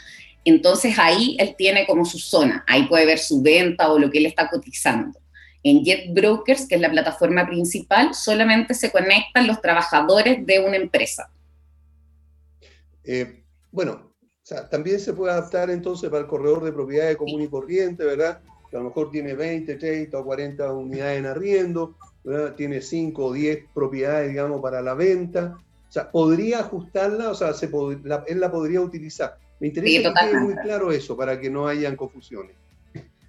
[0.45, 4.19] entonces ahí él tiene como su zona, ahí puede ver su venta o lo que
[4.19, 5.19] él está cotizando.
[5.63, 10.77] En Jet Brokers, que es la plataforma principal, solamente se conectan los trabajadores de una
[10.77, 11.31] empresa.
[13.03, 14.15] Eh, bueno,
[14.71, 18.41] también se puede adaptar entonces para el corredor de propiedades común y corriente, ¿verdad?
[18.71, 22.55] Que a lo mejor tiene 20, 30 o 40 unidades en arriendo, ¿verdad?
[22.55, 25.57] tiene 5 o 10 propiedades, digamos, para la venta.
[25.89, 27.71] O sea, podría ajustarla, o sea, se
[28.27, 29.39] él la podría utilizar.
[29.65, 32.55] Me interesa que quede muy claro eso para que no hayan confusiones.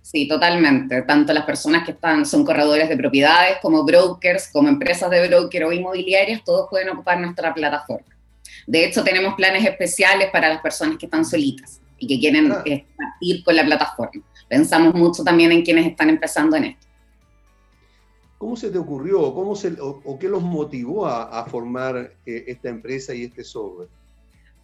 [0.01, 1.01] Sí, totalmente.
[1.03, 5.63] Tanto las personas que están, son corredores de propiedades, como brokers, como empresas de broker
[5.63, 8.13] o inmobiliarias, todos pueden ocupar nuestra plataforma.
[8.67, 12.63] De hecho, tenemos planes especiales para las personas que están solitas y que quieren ah.
[12.65, 14.21] eh, partir con la plataforma.
[14.49, 16.85] pensamos mucho también en quienes están empezando en esto.
[18.37, 23.15] ¿Cómo se te ocurrió cómo se, o, qué los motivó a, formar eh, esta empresa
[23.15, 23.87] y este software?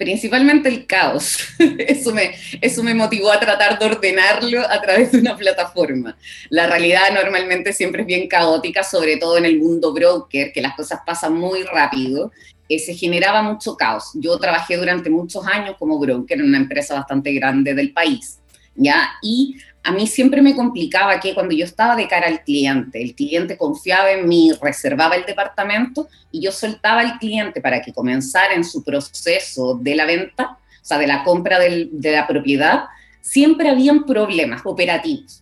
[0.01, 1.37] Principalmente el caos.
[1.77, 6.17] Eso me, eso me motivó a tratar de ordenarlo a través de una plataforma.
[6.49, 10.75] La realidad normalmente siempre es bien caótica, sobre todo en el mundo broker, que las
[10.75, 12.31] cosas pasan muy rápido.
[12.67, 14.09] Eh, se generaba mucho caos.
[14.15, 18.39] Yo trabajé durante muchos años como broker en una empresa bastante grande del país.
[18.75, 19.07] ¿ya?
[19.21, 23.15] Y a mí siempre me complicaba que cuando yo estaba de cara al cliente, el
[23.15, 28.53] cliente confiaba en mí, reservaba el departamento y yo soltaba al cliente para que comenzara
[28.53, 32.85] en su proceso de la venta, o sea, de la compra de la propiedad,
[33.21, 35.41] siempre habían problemas operativos.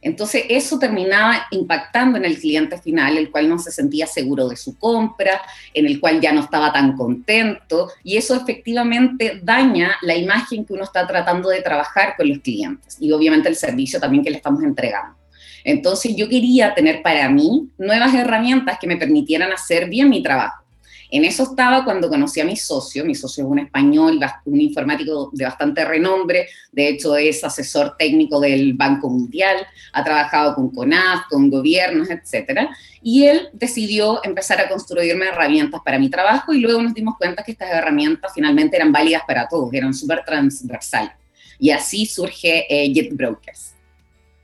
[0.00, 4.56] Entonces eso terminaba impactando en el cliente final, el cual no se sentía seguro de
[4.56, 5.40] su compra,
[5.74, 10.72] en el cual ya no estaba tan contento, y eso efectivamente daña la imagen que
[10.72, 14.36] uno está tratando de trabajar con los clientes y obviamente el servicio también que le
[14.36, 15.16] estamos entregando.
[15.64, 20.64] Entonces yo quería tener para mí nuevas herramientas que me permitieran hacer bien mi trabajo.
[21.10, 25.30] En eso estaba cuando conocí a mi socio, mi socio es un español, un informático
[25.32, 31.26] de bastante renombre, de hecho es asesor técnico del Banco Mundial, ha trabajado con CONAF,
[31.30, 32.68] con gobiernos, etc.
[33.02, 37.42] Y él decidió empezar a construirme herramientas para mi trabajo y luego nos dimos cuenta
[37.42, 41.12] que estas herramientas finalmente eran válidas para todos, eran súper transversales.
[41.58, 43.74] Y así surge eh, JetBrokers.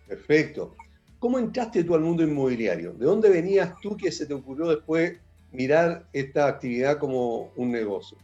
[0.08, 0.74] Perfecto.
[1.18, 2.92] ¿Cómo entraste tú al mundo inmobiliario?
[2.92, 5.18] ¿De dónde venías tú que se te ocurrió después
[5.54, 8.18] mirar esta actividad como un negocio?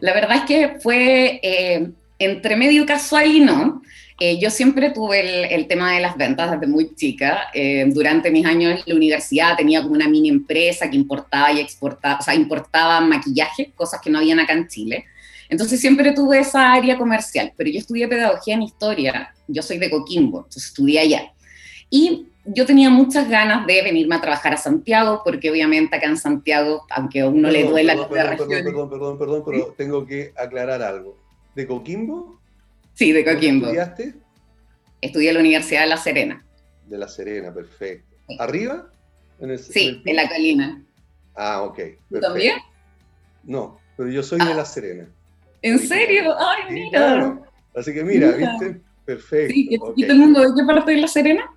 [0.00, 3.82] La verdad es que fue eh, entre medio casual y no.
[4.20, 7.48] Eh, yo siempre tuve el, tema de las ventas desde muy chica.
[7.52, 11.60] Eh, durante mis años en la universidad tenía como una mini empresa que importaba y
[11.60, 15.06] exportaba, o sea, importaba maquillaje, cosas que no habían acá en Chile.
[15.48, 19.34] Entonces siempre tuve esa área comercial, pero yo estudié pedagogía en historia.
[19.48, 21.32] Yo soy de Coquimbo, entonces estudié allá.
[21.90, 26.16] Y yo tenía muchas ganas de venirme a trabajar a Santiago, porque obviamente acá en
[26.16, 30.32] Santiago, aunque a uno le duela perdón, perdón, perdón, perdón, perdón, perdón, pero tengo que
[30.36, 31.16] aclarar algo.
[31.54, 32.40] ¿De Coquimbo?
[32.94, 33.66] Sí, de Coquimbo.
[33.66, 34.14] ¿Estudiaste?
[35.00, 36.44] Estudié en la Universidad de La Serena.
[36.86, 38.16] De La Serena, perfecto.
[38.38, 38.88] ¿Arriba?
[39.58, 40.82] sí, en, la colina.
[41.34, 41.78] Ah, ok.
[42.10, 42.58] ¿Tú también?
[43.42, 44.54] No, pero yo soy de ah.
[44.54, 45.08] La Serena.
[45.62, 46.34] ¿En serio?
[46.38, 47.40] Ay, mira.
[47.74, 48.80] Así que mira, ¿viste?
[49.04, 49.54] Perfecto.
[49.54, 51.50] Sí, ¿Y todo el mundo de qué parte de La Serena?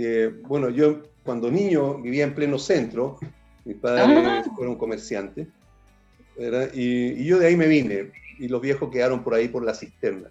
[0.00, 3.18] Eh, bueno, yo cuando niño vivía en pleno centro,
[3.64, 4.44] mis padres ah.
[4.54, 5.48] fueron comerciantes,
[6.72, 10.30] y, yo de ahí me vine, y los viejos quedaron por ahí por la cisterna.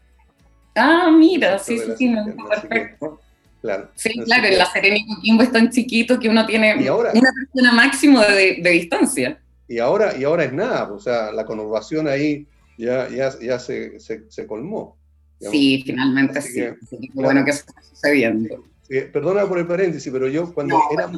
[0.74, 2.16] Ah, mira, sí, sí, sí,
[2.50, 3.20] perfecto.
[3.60, 3.90] claro.
[3.96, 7.74] Sí, claro, el La Serena y Coquimbo es tan chiquito que uno tiene una persona
[7.74, 9.38] máximo de, distancia.
[9.68, 12.48] Y ahora, y ahora es nada, o sea, la conurbación ahí
[12.78, 14.96] ya, ya, ya se, se, colmó.
[15.42, 16.64] Sí, finalmente sí.
[17.14, 18.64] bueno que está sucediendo.
[18.90, 21.12] Eh, perdona por el paréntesis, pero yo cuando, era,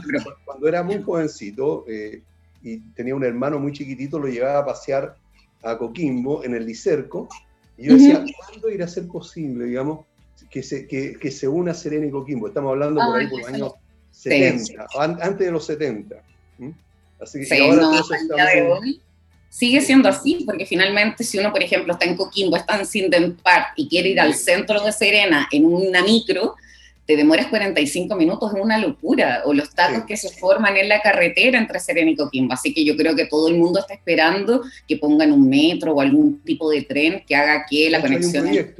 [0.43, 2.21] cuando era muy jovencito eh,
[2.63, 5.15] y tenía un hermano muy chiquitito, lo llevaba a pasear
[5.61, 7.29] a Coquimbo en el Licerco,
[7.77, 10.05] y yo decía, ¿cuándo irá a ser posible, digamos,
[10.49, 12.47] que se, que, que se una Serena y Coquimbo?
[12.47, 13.73] Estamos hablando por ahí por los años
[14.11, 16.15] 70, antes de los 70.
[17.21, 19.01] Así que ahora no, hoy
[19.49, 23.35] sigue siendo así, porque finalmente si uno, por ejemplo, está en Coquimbo, está en Sinden
[23.37, 26.55] Park y quiere ir al centro de Serena en una micro,
[27.09, 31.01] te demoras 45 minutos, es una locura, o los tacos que se forman en la
[31.01, 32.53] carretera entre Serena y Coquimbo.
[32.53, 36.01] Así que yo creo que todo el mundo está esperando que pongan un metro o
[36.01, 38.75] algún tipo de tren que haga que la conexión entre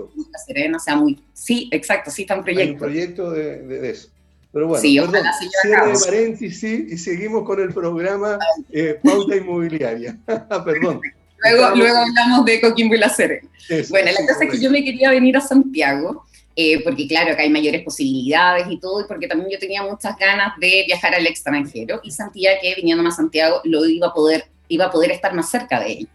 [0.45, 1.19] Serena sea muy...
[1.34, 2.67] Sí, exacto, sí está en proyecto.
[2.67, 4.09] Hay un proyecto de, eso.
[4.53, 5.23] Pero bueno, sí, perdón,
[5.63, 8.38] cierre de paréntesis y seguimos con el programa
[8.69, 10.15] eh, Pauta Inmobiliaria.
[10.65, 11.01] perdón.
[11.41, 13.49] Luego, luego hablamos de Coquimbo y La Serena.
[13.89, 17.43] bueno, la cosa es que yo me quería venir a Santiago eh, porque claro, acá
[17.43, 21.26] hay mayores posibilidades y todo, y porque también yo tenía muchas ganas de viajar al
[21.26, 25.34] extranjero y sentía que viniendo a Santiago lo iba a poder iba a poder estar
[25.34, 26.10] más cerca de él.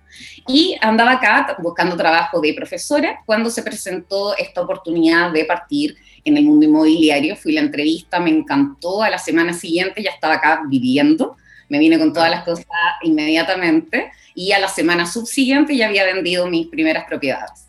[0.47, 6.37] Y andaba acá buscando trabajo de profesora cuando se presentó esta oportunidad de partir en
[6.37, 7.37] el mundo inmobiliario.
[7.37, 11.37] Fui a la entrevista, me encantó, a la semana siguiente ya estaba acá viviendo,
[11.69, 12.67] me vine con todas las cosas
[13.03, 17.64] inmediatamente y a la semana subsiguiente ya había vendido mis primeras propiedades.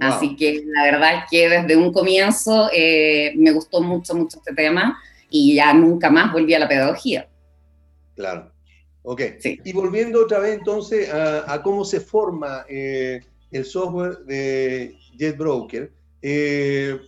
[0.00, 4.54] Así que la verdad es que desde un comienzo eh, me gustó mucho, mucho este
[4.54, 4.98] tema
[5.28, 7.28] y ya nunca más volví a la pedagogía.
[8.16, 8.50] Claro.
[9.02, 9.22] Ok.
[9.64, 13.20] Y volviendo otra vez entonces a, cómo se forma eh,
[13.50, 15.90] el software de JetBroker,
[16.22, 16.98] eh,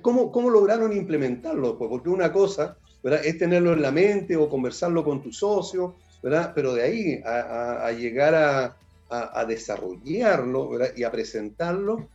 [0.00, 1.76] ¿cómo, ¿cómo, lograron implementarlo?
[1.76, 2.76] Pues porque una cosa
[3.22, 6.52] es tenerlo en la mente o conversarlo con tu socio, ¿verdad?
[6.54, 8.76] pero de ahí a llegar a,
[9.10, 12.08] a, desarrollarlo y a presentarlo,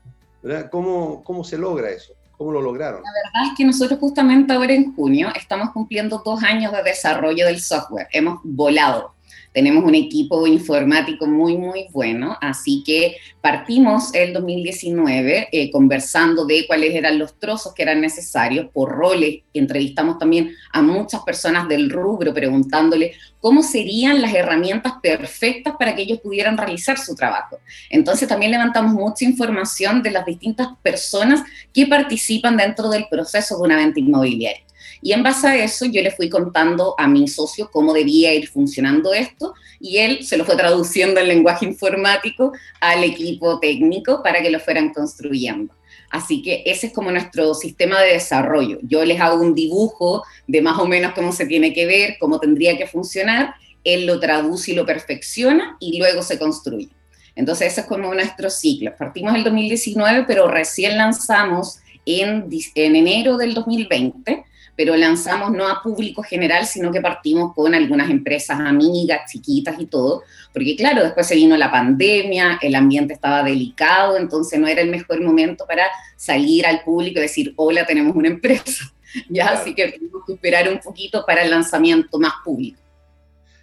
[0.71, 2.13] ¿Cómo, ¿Cómo, se logra eso?
[2.37, 3.01] ¿Cómo lo lograron?
[3.01, 7.45] La verdad es que nosotros justamente ahora en junio estamos cumpliendo dos años de desarrollo
[7.45, 8.07] del software.
[8.11, 9.12] Hemos volado
[9.53, 16.65] tenemos un equipo informático muy, muy bueno, así que partimos el 2019 eh, conversando de
[16.65, 19.41] cuáles eran los trozos que eran necesarios por roles.
[19.53, 26.01] Entrevistamos también a muchas personas del rubro preguntándole cómo serían las herramientas perfectas para que
[26.01, 27.59] ellos pudieran realizar su trabajo.
[27.89, 33.63] Entonces también levantamos mucha información de las distintas personas que participan dentro del proceso de
[33.63, 34.63] una venta inmobiliaria.
[35.03, 38.47] Y en base a eso yo le fui contando a mi socio cómo debía ir
[38.47, 44.41] funcionando esto y él se lo fue traduciendo en lenguaje informático al equipo técnico para
[44.41, 45.73] que lo fueran construyendo.
[46.09, 48.77] Así que ese es como nuestro sistema de desarrollo.
[48.81, 52.39] Yo les hago un dibujo de más o menos cómo se tiene que ver, cómo
[52.39, 56.87] tendría que funcionar, él lo traduce y lo perfecciona y luego se construye.
[57.35, 58.95] Entonces ese es como nuestro ciclo.
[58.97, 64.45] Partimos el 2019, pero recién lanzamos en, en enero del 2020
[64.75, 69.85] pero lanzamos no a público general, sino que partimos con algunas empresas amigas, chiquitas y
[69.85, 74.81] todo, porque claro, después se vino la pandemia, el ambiente estaba delicado, entonces no era
[74.81, 78.91] el mejor momento para salir al público y decir, hola, tenemos una empresa.
[79.29, 82.79] ya, así que tuvimos que esperar un poquito para el lanzamiento más público.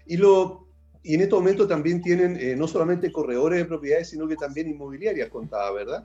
[0.06, 0.70] Y lo
[1.02, 4.68] y en este momento también tienen eh, no solamente corredores de propiedades, sino que también
[4.68, 6.04] inmobiliarias contadas, ¿verdad?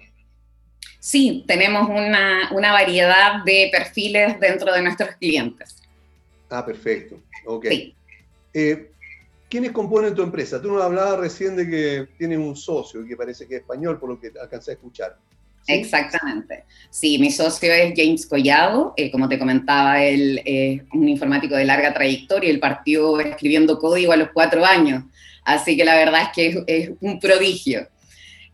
[1.06, 5.84] Sí, tenemos una, variedad de perfiles dentro de nuestros clientes.
[6.50, 7.22] Ah, perfecto.
[7.46, 7.68] Ok.
[8.52, 8.90] Eh,
[9.48, 10.60] ¿Quiénes componen tu empresa?
[10.60, 14.10] Tú nos hablabas recién de que tienes un socio que parece que es español, por
[14.10, 15.16] lo que alcancé a escuchar.
[15.68, 16.64] Exactamente.
[16.90, 21.66] Sí, mi socio es James Collado, eh, como te comentaba, él es un informático de
[21.66, 25.04] larga trayectoria, él partió escribiendo código a los cuatro años,
[25.44, 27.88] así que la verdad es que es un prodigio.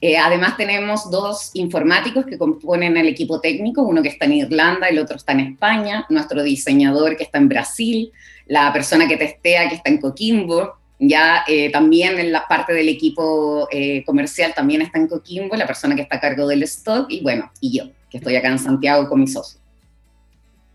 [0.04, 4.90] Eh, además tenemos dos informáticos que componen el equipo técnico, uno que está en Irlanda,
[4.90, 8.12] el otro está en España, nuestro diseñador que está en Brasil,
[8.48, 12.90] la persona que testea que está en Coquimbo, ya eh, también en la parte del
[12.90, 17.06] equipo eh, comercial también está en Coquimbo, la persona que está a cargo del stock
[17.10, 19.60] y bueno, y yo, que estoy acá en Santiago con mi socio.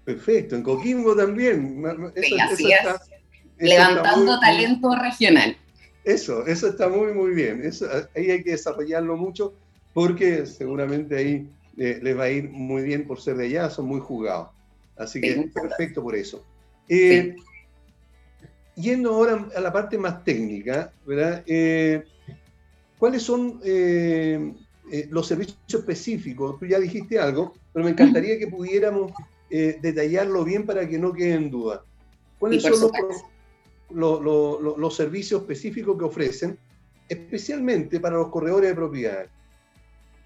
[0.05, 1.83] Perfecto, en Coquimbo también.
[2.15, 2.81] sí, así es.
[3.59, 5.57] Levantando talento regional.
[6.07, 7.65] Eso, eso está muy, muy bien.
[7.65, 9.55] Eso, ahí hay que desarrollarlo mucho
[9.93, 13.87] porque seguramente ahí eh, les va a ir muy bien por ser de allá, son
[13.87, 14.51] muy jugados.
[14.97, 16.45] Así que perfecto por eso.
[16.89, 17.35] Eh,
[18.77, 21.43] yendo ahora a la parte más técnica, ¿verdad?
[21.45, 22.05] Eh,
[22.99, 23.61] ¿Cuáles son
[25.11, 26.57] los servicios específicos?
[26.61, 29.11] Tú ya dijiste algo, pero me encantaría que pudiéramos
[29.51, 31.83] detallarlo bien para que no quede en duda.
[32.39, 32.93] ¿Cuáles son los,
[33.91, 36.59] los servicios específicos que ofrecen,
[37.09, 39.29] especialmente para los corredores de propiedades.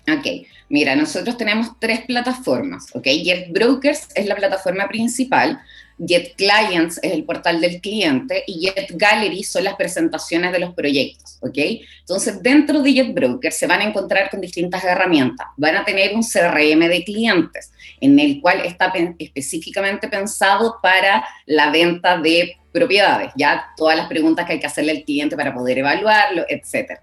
[0.08, 3.04] Ok, mira, nosotros tenemos tres plataformas, ¿ok?
[3.04, 5.60] Jet Brokers es la plataforma principal,
[6.02, 10.72] Jet Clients es el portal del cliente y Jet Gallery son las presentaciones de los
[10.74, 11.58] proyectos, ¿ok?
[12.00, 15.46] Entonces, dentro de Jet Brokers se van a encontrar con distintas herramientas.
[15.58, 17.70] Van a tener un CRM de clientes
[18.00, 24.46] en el cual está específicamente pensado para la venta de propiedades, ya todas las preguntas
[24.46, 27.02] que hay que hacerle al cliente para poder evaluarlo, etcétera.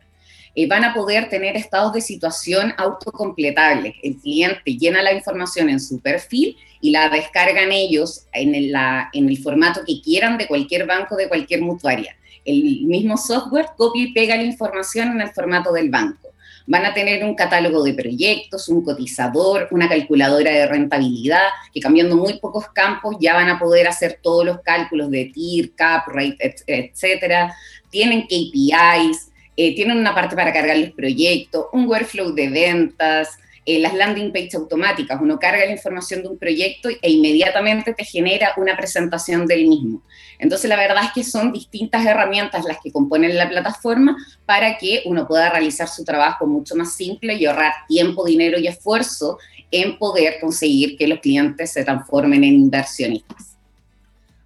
[0.57, 3.93] Y van a poder tener estados de situación autocompletables.
[4.01, 8.73] El cliente llena la información en su perfil y la descargan ellos en el,
[9.13, 12.15] en el formato que quieran de cualquier banco, de cualquier mutuaria.
[12.43, 16.27] El mismo software copia y pega la información en el formato del banco
[16.67, 22.17] van a tener un catálogo de proyectos, un cotizador, una calculadora de rentabilidad, que cambiando
[22.17, 26.55] muy pocos campos ya van a poder hacer todos los cálculos de TIR, CAP, rate,
[26.67, 27.55] etcétera.
[27.89, 29.26] Tienen KPIs,
[29.57, 34.31] eh, tienen una parte para cargar los proyectos, un workflow de ventas, eh, las landing
[34.31, 35.19] page automáticas.
[35.19, 40.03] Uno carga la información de un proyecto e inmediatamente te genera una presentación del mismo.
[40.39, 45.01] Entonces, la verdad es que son distintas herramientas las que componen la plataforma para que
[45.03, 49.37] uno pueda realizar su trabajo mucho más simple y ahorrar tiempo, dinero y esfuerzo
[49.69, 53.57] en poder conseguir que los clientes se transformen en inversionistas.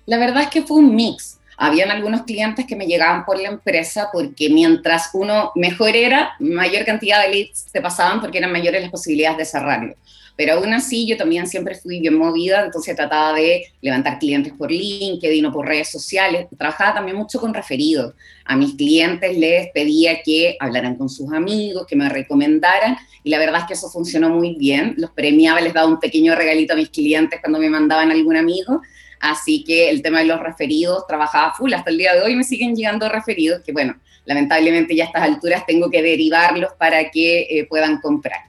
[0.05, 3.49] La verdad es que fue un mix habían algunos clientes que me llegaban por la
[3.49, 8.81] empresa porque mientras uno mejor era, mayor cantidad de leads te pasaban porque eran mayores
[8.81, 9.93] las posibilidades de cerrarlo.
[10.37, 14.71] Pero aún así yo también siempre fui bien movida, entonces trataba de levantar clientes por
[14.71, 16.47] LinkedIn o por redes sociales.
[16.57, 18.13] Trabajaba también mucho con referidos.
[18.45, 23.37] A mis clientes les pedía que hablaran con sus amigos, que me recomendaran y la
[23.37, 24.93] verdad es que eso funcionó muy bien.
[24.95, 28.81] Los premiaba, les daba un pequeño regalito a mis clientes cuando me mandaban algún amigo
[29.19, 31.73] Así que el tema de los referidos trabajaba full.
[31.73, 33.95] Hasta el día de hoy me siguen llegando referidos que, bueno,
[34.25, 38.39] lamentablemente ya a estas alturas tengo que derivarlos para que eh, puedan comprar.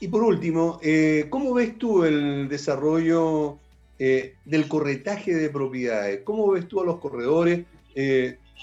[0.00, 3.58] Y por último, eh, ¿cómo ves tú el desarrollo
[3.98, 6.20] eh, del corretaje de propiedades?
[6.24, 7.64] ¿Cómo ves tú a los corredores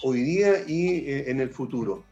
[0.04, 2.04] hoy día y en el futuro?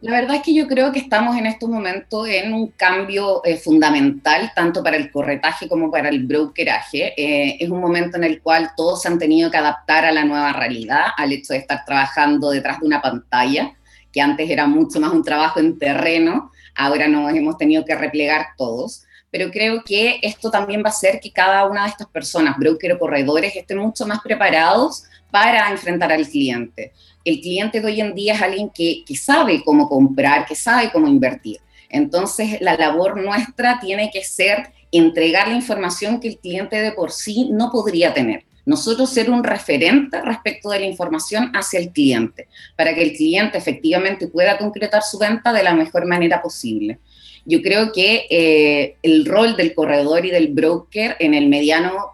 [0.00, 3.58] La verdad es que yo creo que estamos en estos momentos en un cambio eh,
[3.58, 7.12] fundamental, tanto para el corretaje como para el brokeraje.
[7.18, 10.24] Eh, es un momento en el cual todos se han tenido que adaptar a la
[10.24, 13.74] nueva realidad, al hecho de estar trabajando detrás de una pantalla,
[14.10, 18.48] que antes era mucho más un trabajo en terreno, ahora nos hemos tenido que replegar
[18.56, 19.04] todos.
[19.30, 22.92] Pero creo que esto también va a hacer que cada una de estas personas, broker
[22.92, 26.92] o corredores, estén mucho más preparados para enfrentar al cliente
[27.24, 31.08] el cliente de hoy en día es alguien que, sabe cómo comprar, que sabe cómo
[31.08, 31.58] invertir.
[31.88, 37.12] Entonces, la labor nuestra tiene que ser entregar la información que el cliente de por
[37.12, 38.44] sí no podría tener.
[38.64, 43.58] Nosotros ser un referente respecto de la información hacia el cliente, para que el cliente
[43.58, 46.98] efectivamente pueda concretar su venta de la mejor manera posible.
[47.44, 52.12] Yo creo que eh, el rol del corredor y del broker en el mediano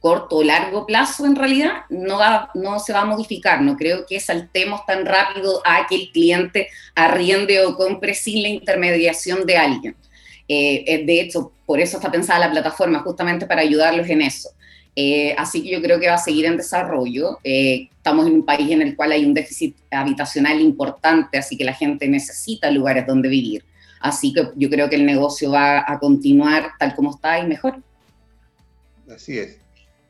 [0.00, 2.50] corto o largo plazo en realidad no, va,
[2.84, 3.62] se va a modificar.
[3.62, 8.48] No creo que saltemos tan rápido a que el cliente arriende o compre sin la
[8.48, 9.96] intermediación de alguien.
[10.48, 14.50] Eh, de hecho, por eso está pensada la plataforma, justamente para ayudarlos en eso.
[14.98, 17.38] Eh, así que yo creo que va a seguir en desarrollo.
[17.44, 21.64] Eh, estamos en un país en el cual hay un déficit habitacional importante, así que
[21.64, 23.62] la gente necesita lugares donde vivir.
[24.00, 27.82] Así que yo creo que el negocio va a continuar tal como está y mejor.
[29.10, 29.58] Así es.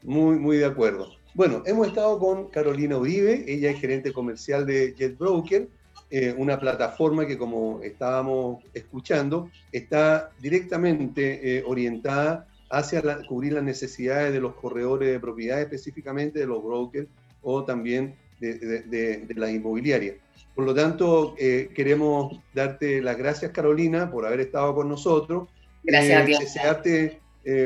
[0.03, 1.17] Muy, muy de acuerdo.
[1.35, 5.69] Bueno, hemos estado con Carolina Uribe, ella es gerente comercial de JetBroker,
[6.09, 14.33] eh, una plataforma que como estábamos escuchando, está directamente eh, orientada hacia cubrir las necesidades
[14.33, 17.09] de los corredores de propiedad, específicamente de los brokers
[17.43, 20.17] o también de, las inmobiliarias.
[20.57, 25.49] Por lo tanto, eh, queremos darte las gracias, Carolina, por haber estado con nosotros.
[25.85, 27.21] Gracias a Desearte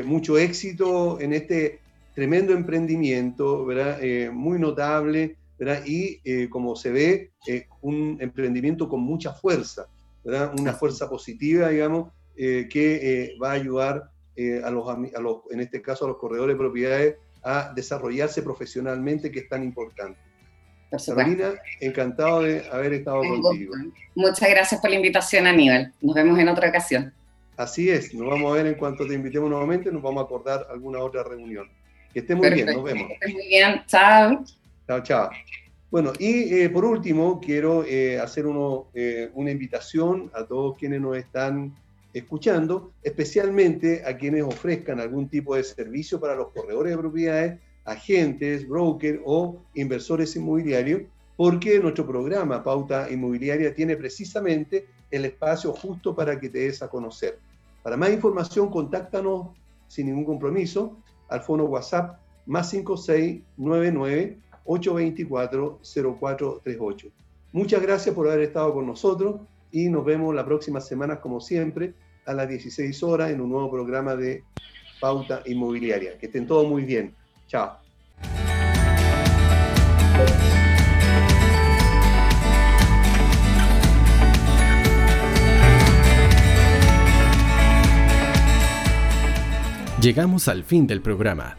[0.05, 1.81] mucho éxito en este
[2.13, 3.99] tremendo emprendimiento, ¿verdad?
[4.01, 5.83] Eh, muy notable, ¿verdad?
[5.85, 9.87] Y eh, como se ve, eh, un emprendimiento con mucha fuerza,
[10.23, 10.53] ¿verdad?
[10.59, 14.09] Una fuerza positiva, digamos, que va a ayudar
[14.63, 19.31] a, los, a los, en este caso, a los corredores de propiedades a desarrollarse profesionalmente,
[19.31, 20.19] que es tan importante.
[20.91, 23.73] Carolina, encantado de haber estado contigo.
[24.15, 25.93] Muchas gracias por la invitación, Aníbal.
[26.01, 27.13] Nos vemos en otra ocasión.
[27.57, 30.67] Así es, nos vamos a ver en cuanto te invitemos nuevamente, nos vamos a acordar
[30.69, 31.69] alguna otra reunión.
[32.13, 33.07] Que esté muy bien, nos vemos.
[33.21, 34.43] Que muy bien, chao.
[34.87, 35.29] Chao, chao.
[35.89, 41.01] Bueno, y eh, por último, quiero eh, hacer uno, eh, una invitación a todos quienes
[41.01, 41.75] nos están
[42.13, 48.67] escuchando, especialmente a quienes ofrezcan algún tipo de servicio para los corredores de propiedades, agentes,
[48.67, 51.03] brokers o inversores inmobiliarios,
[51.35, 56.89] porque nuestro programa Pauta Inmobiliaria tiene precisamente el espacio justo para que te des a
[56.89, 57.39] conocer.
[57.83, 59.47] Para más información, contáctanos
[59.87, 60.97] sin ningún compromiso
[61.29, 67.07] al fono WhatsApp más 5699 824 0438.
[67.53, 71.93] Muchas gracias por haber estado con nosotros y nos vemos la próxima semana, como siempre,
[72.25, 74.43] a las 16 horas en un nuevo programa de
[74.99, 76.17] Pauta Inmobiliaria.
[76.17, 77.15] Que estén todos muy bien.
[77.51, 77.69] Chao.
[89.99, 91.57] Llegamos al fin del programa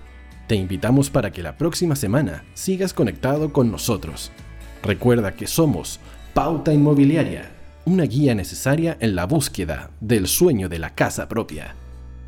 [0.48, 4.32] Te invitamos para que la próxima semana sigas conectado con nosotros.
[4.82, 6.00] Recuerda que somos
[6.32, 7.50] Pauta Inmobiliaria,
[7.84, 11.76] una guía necesaria en la búsqueda del sueño de la casa propia.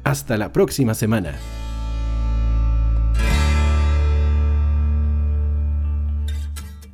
[0.05, 1.33] Hasta la próxima semana.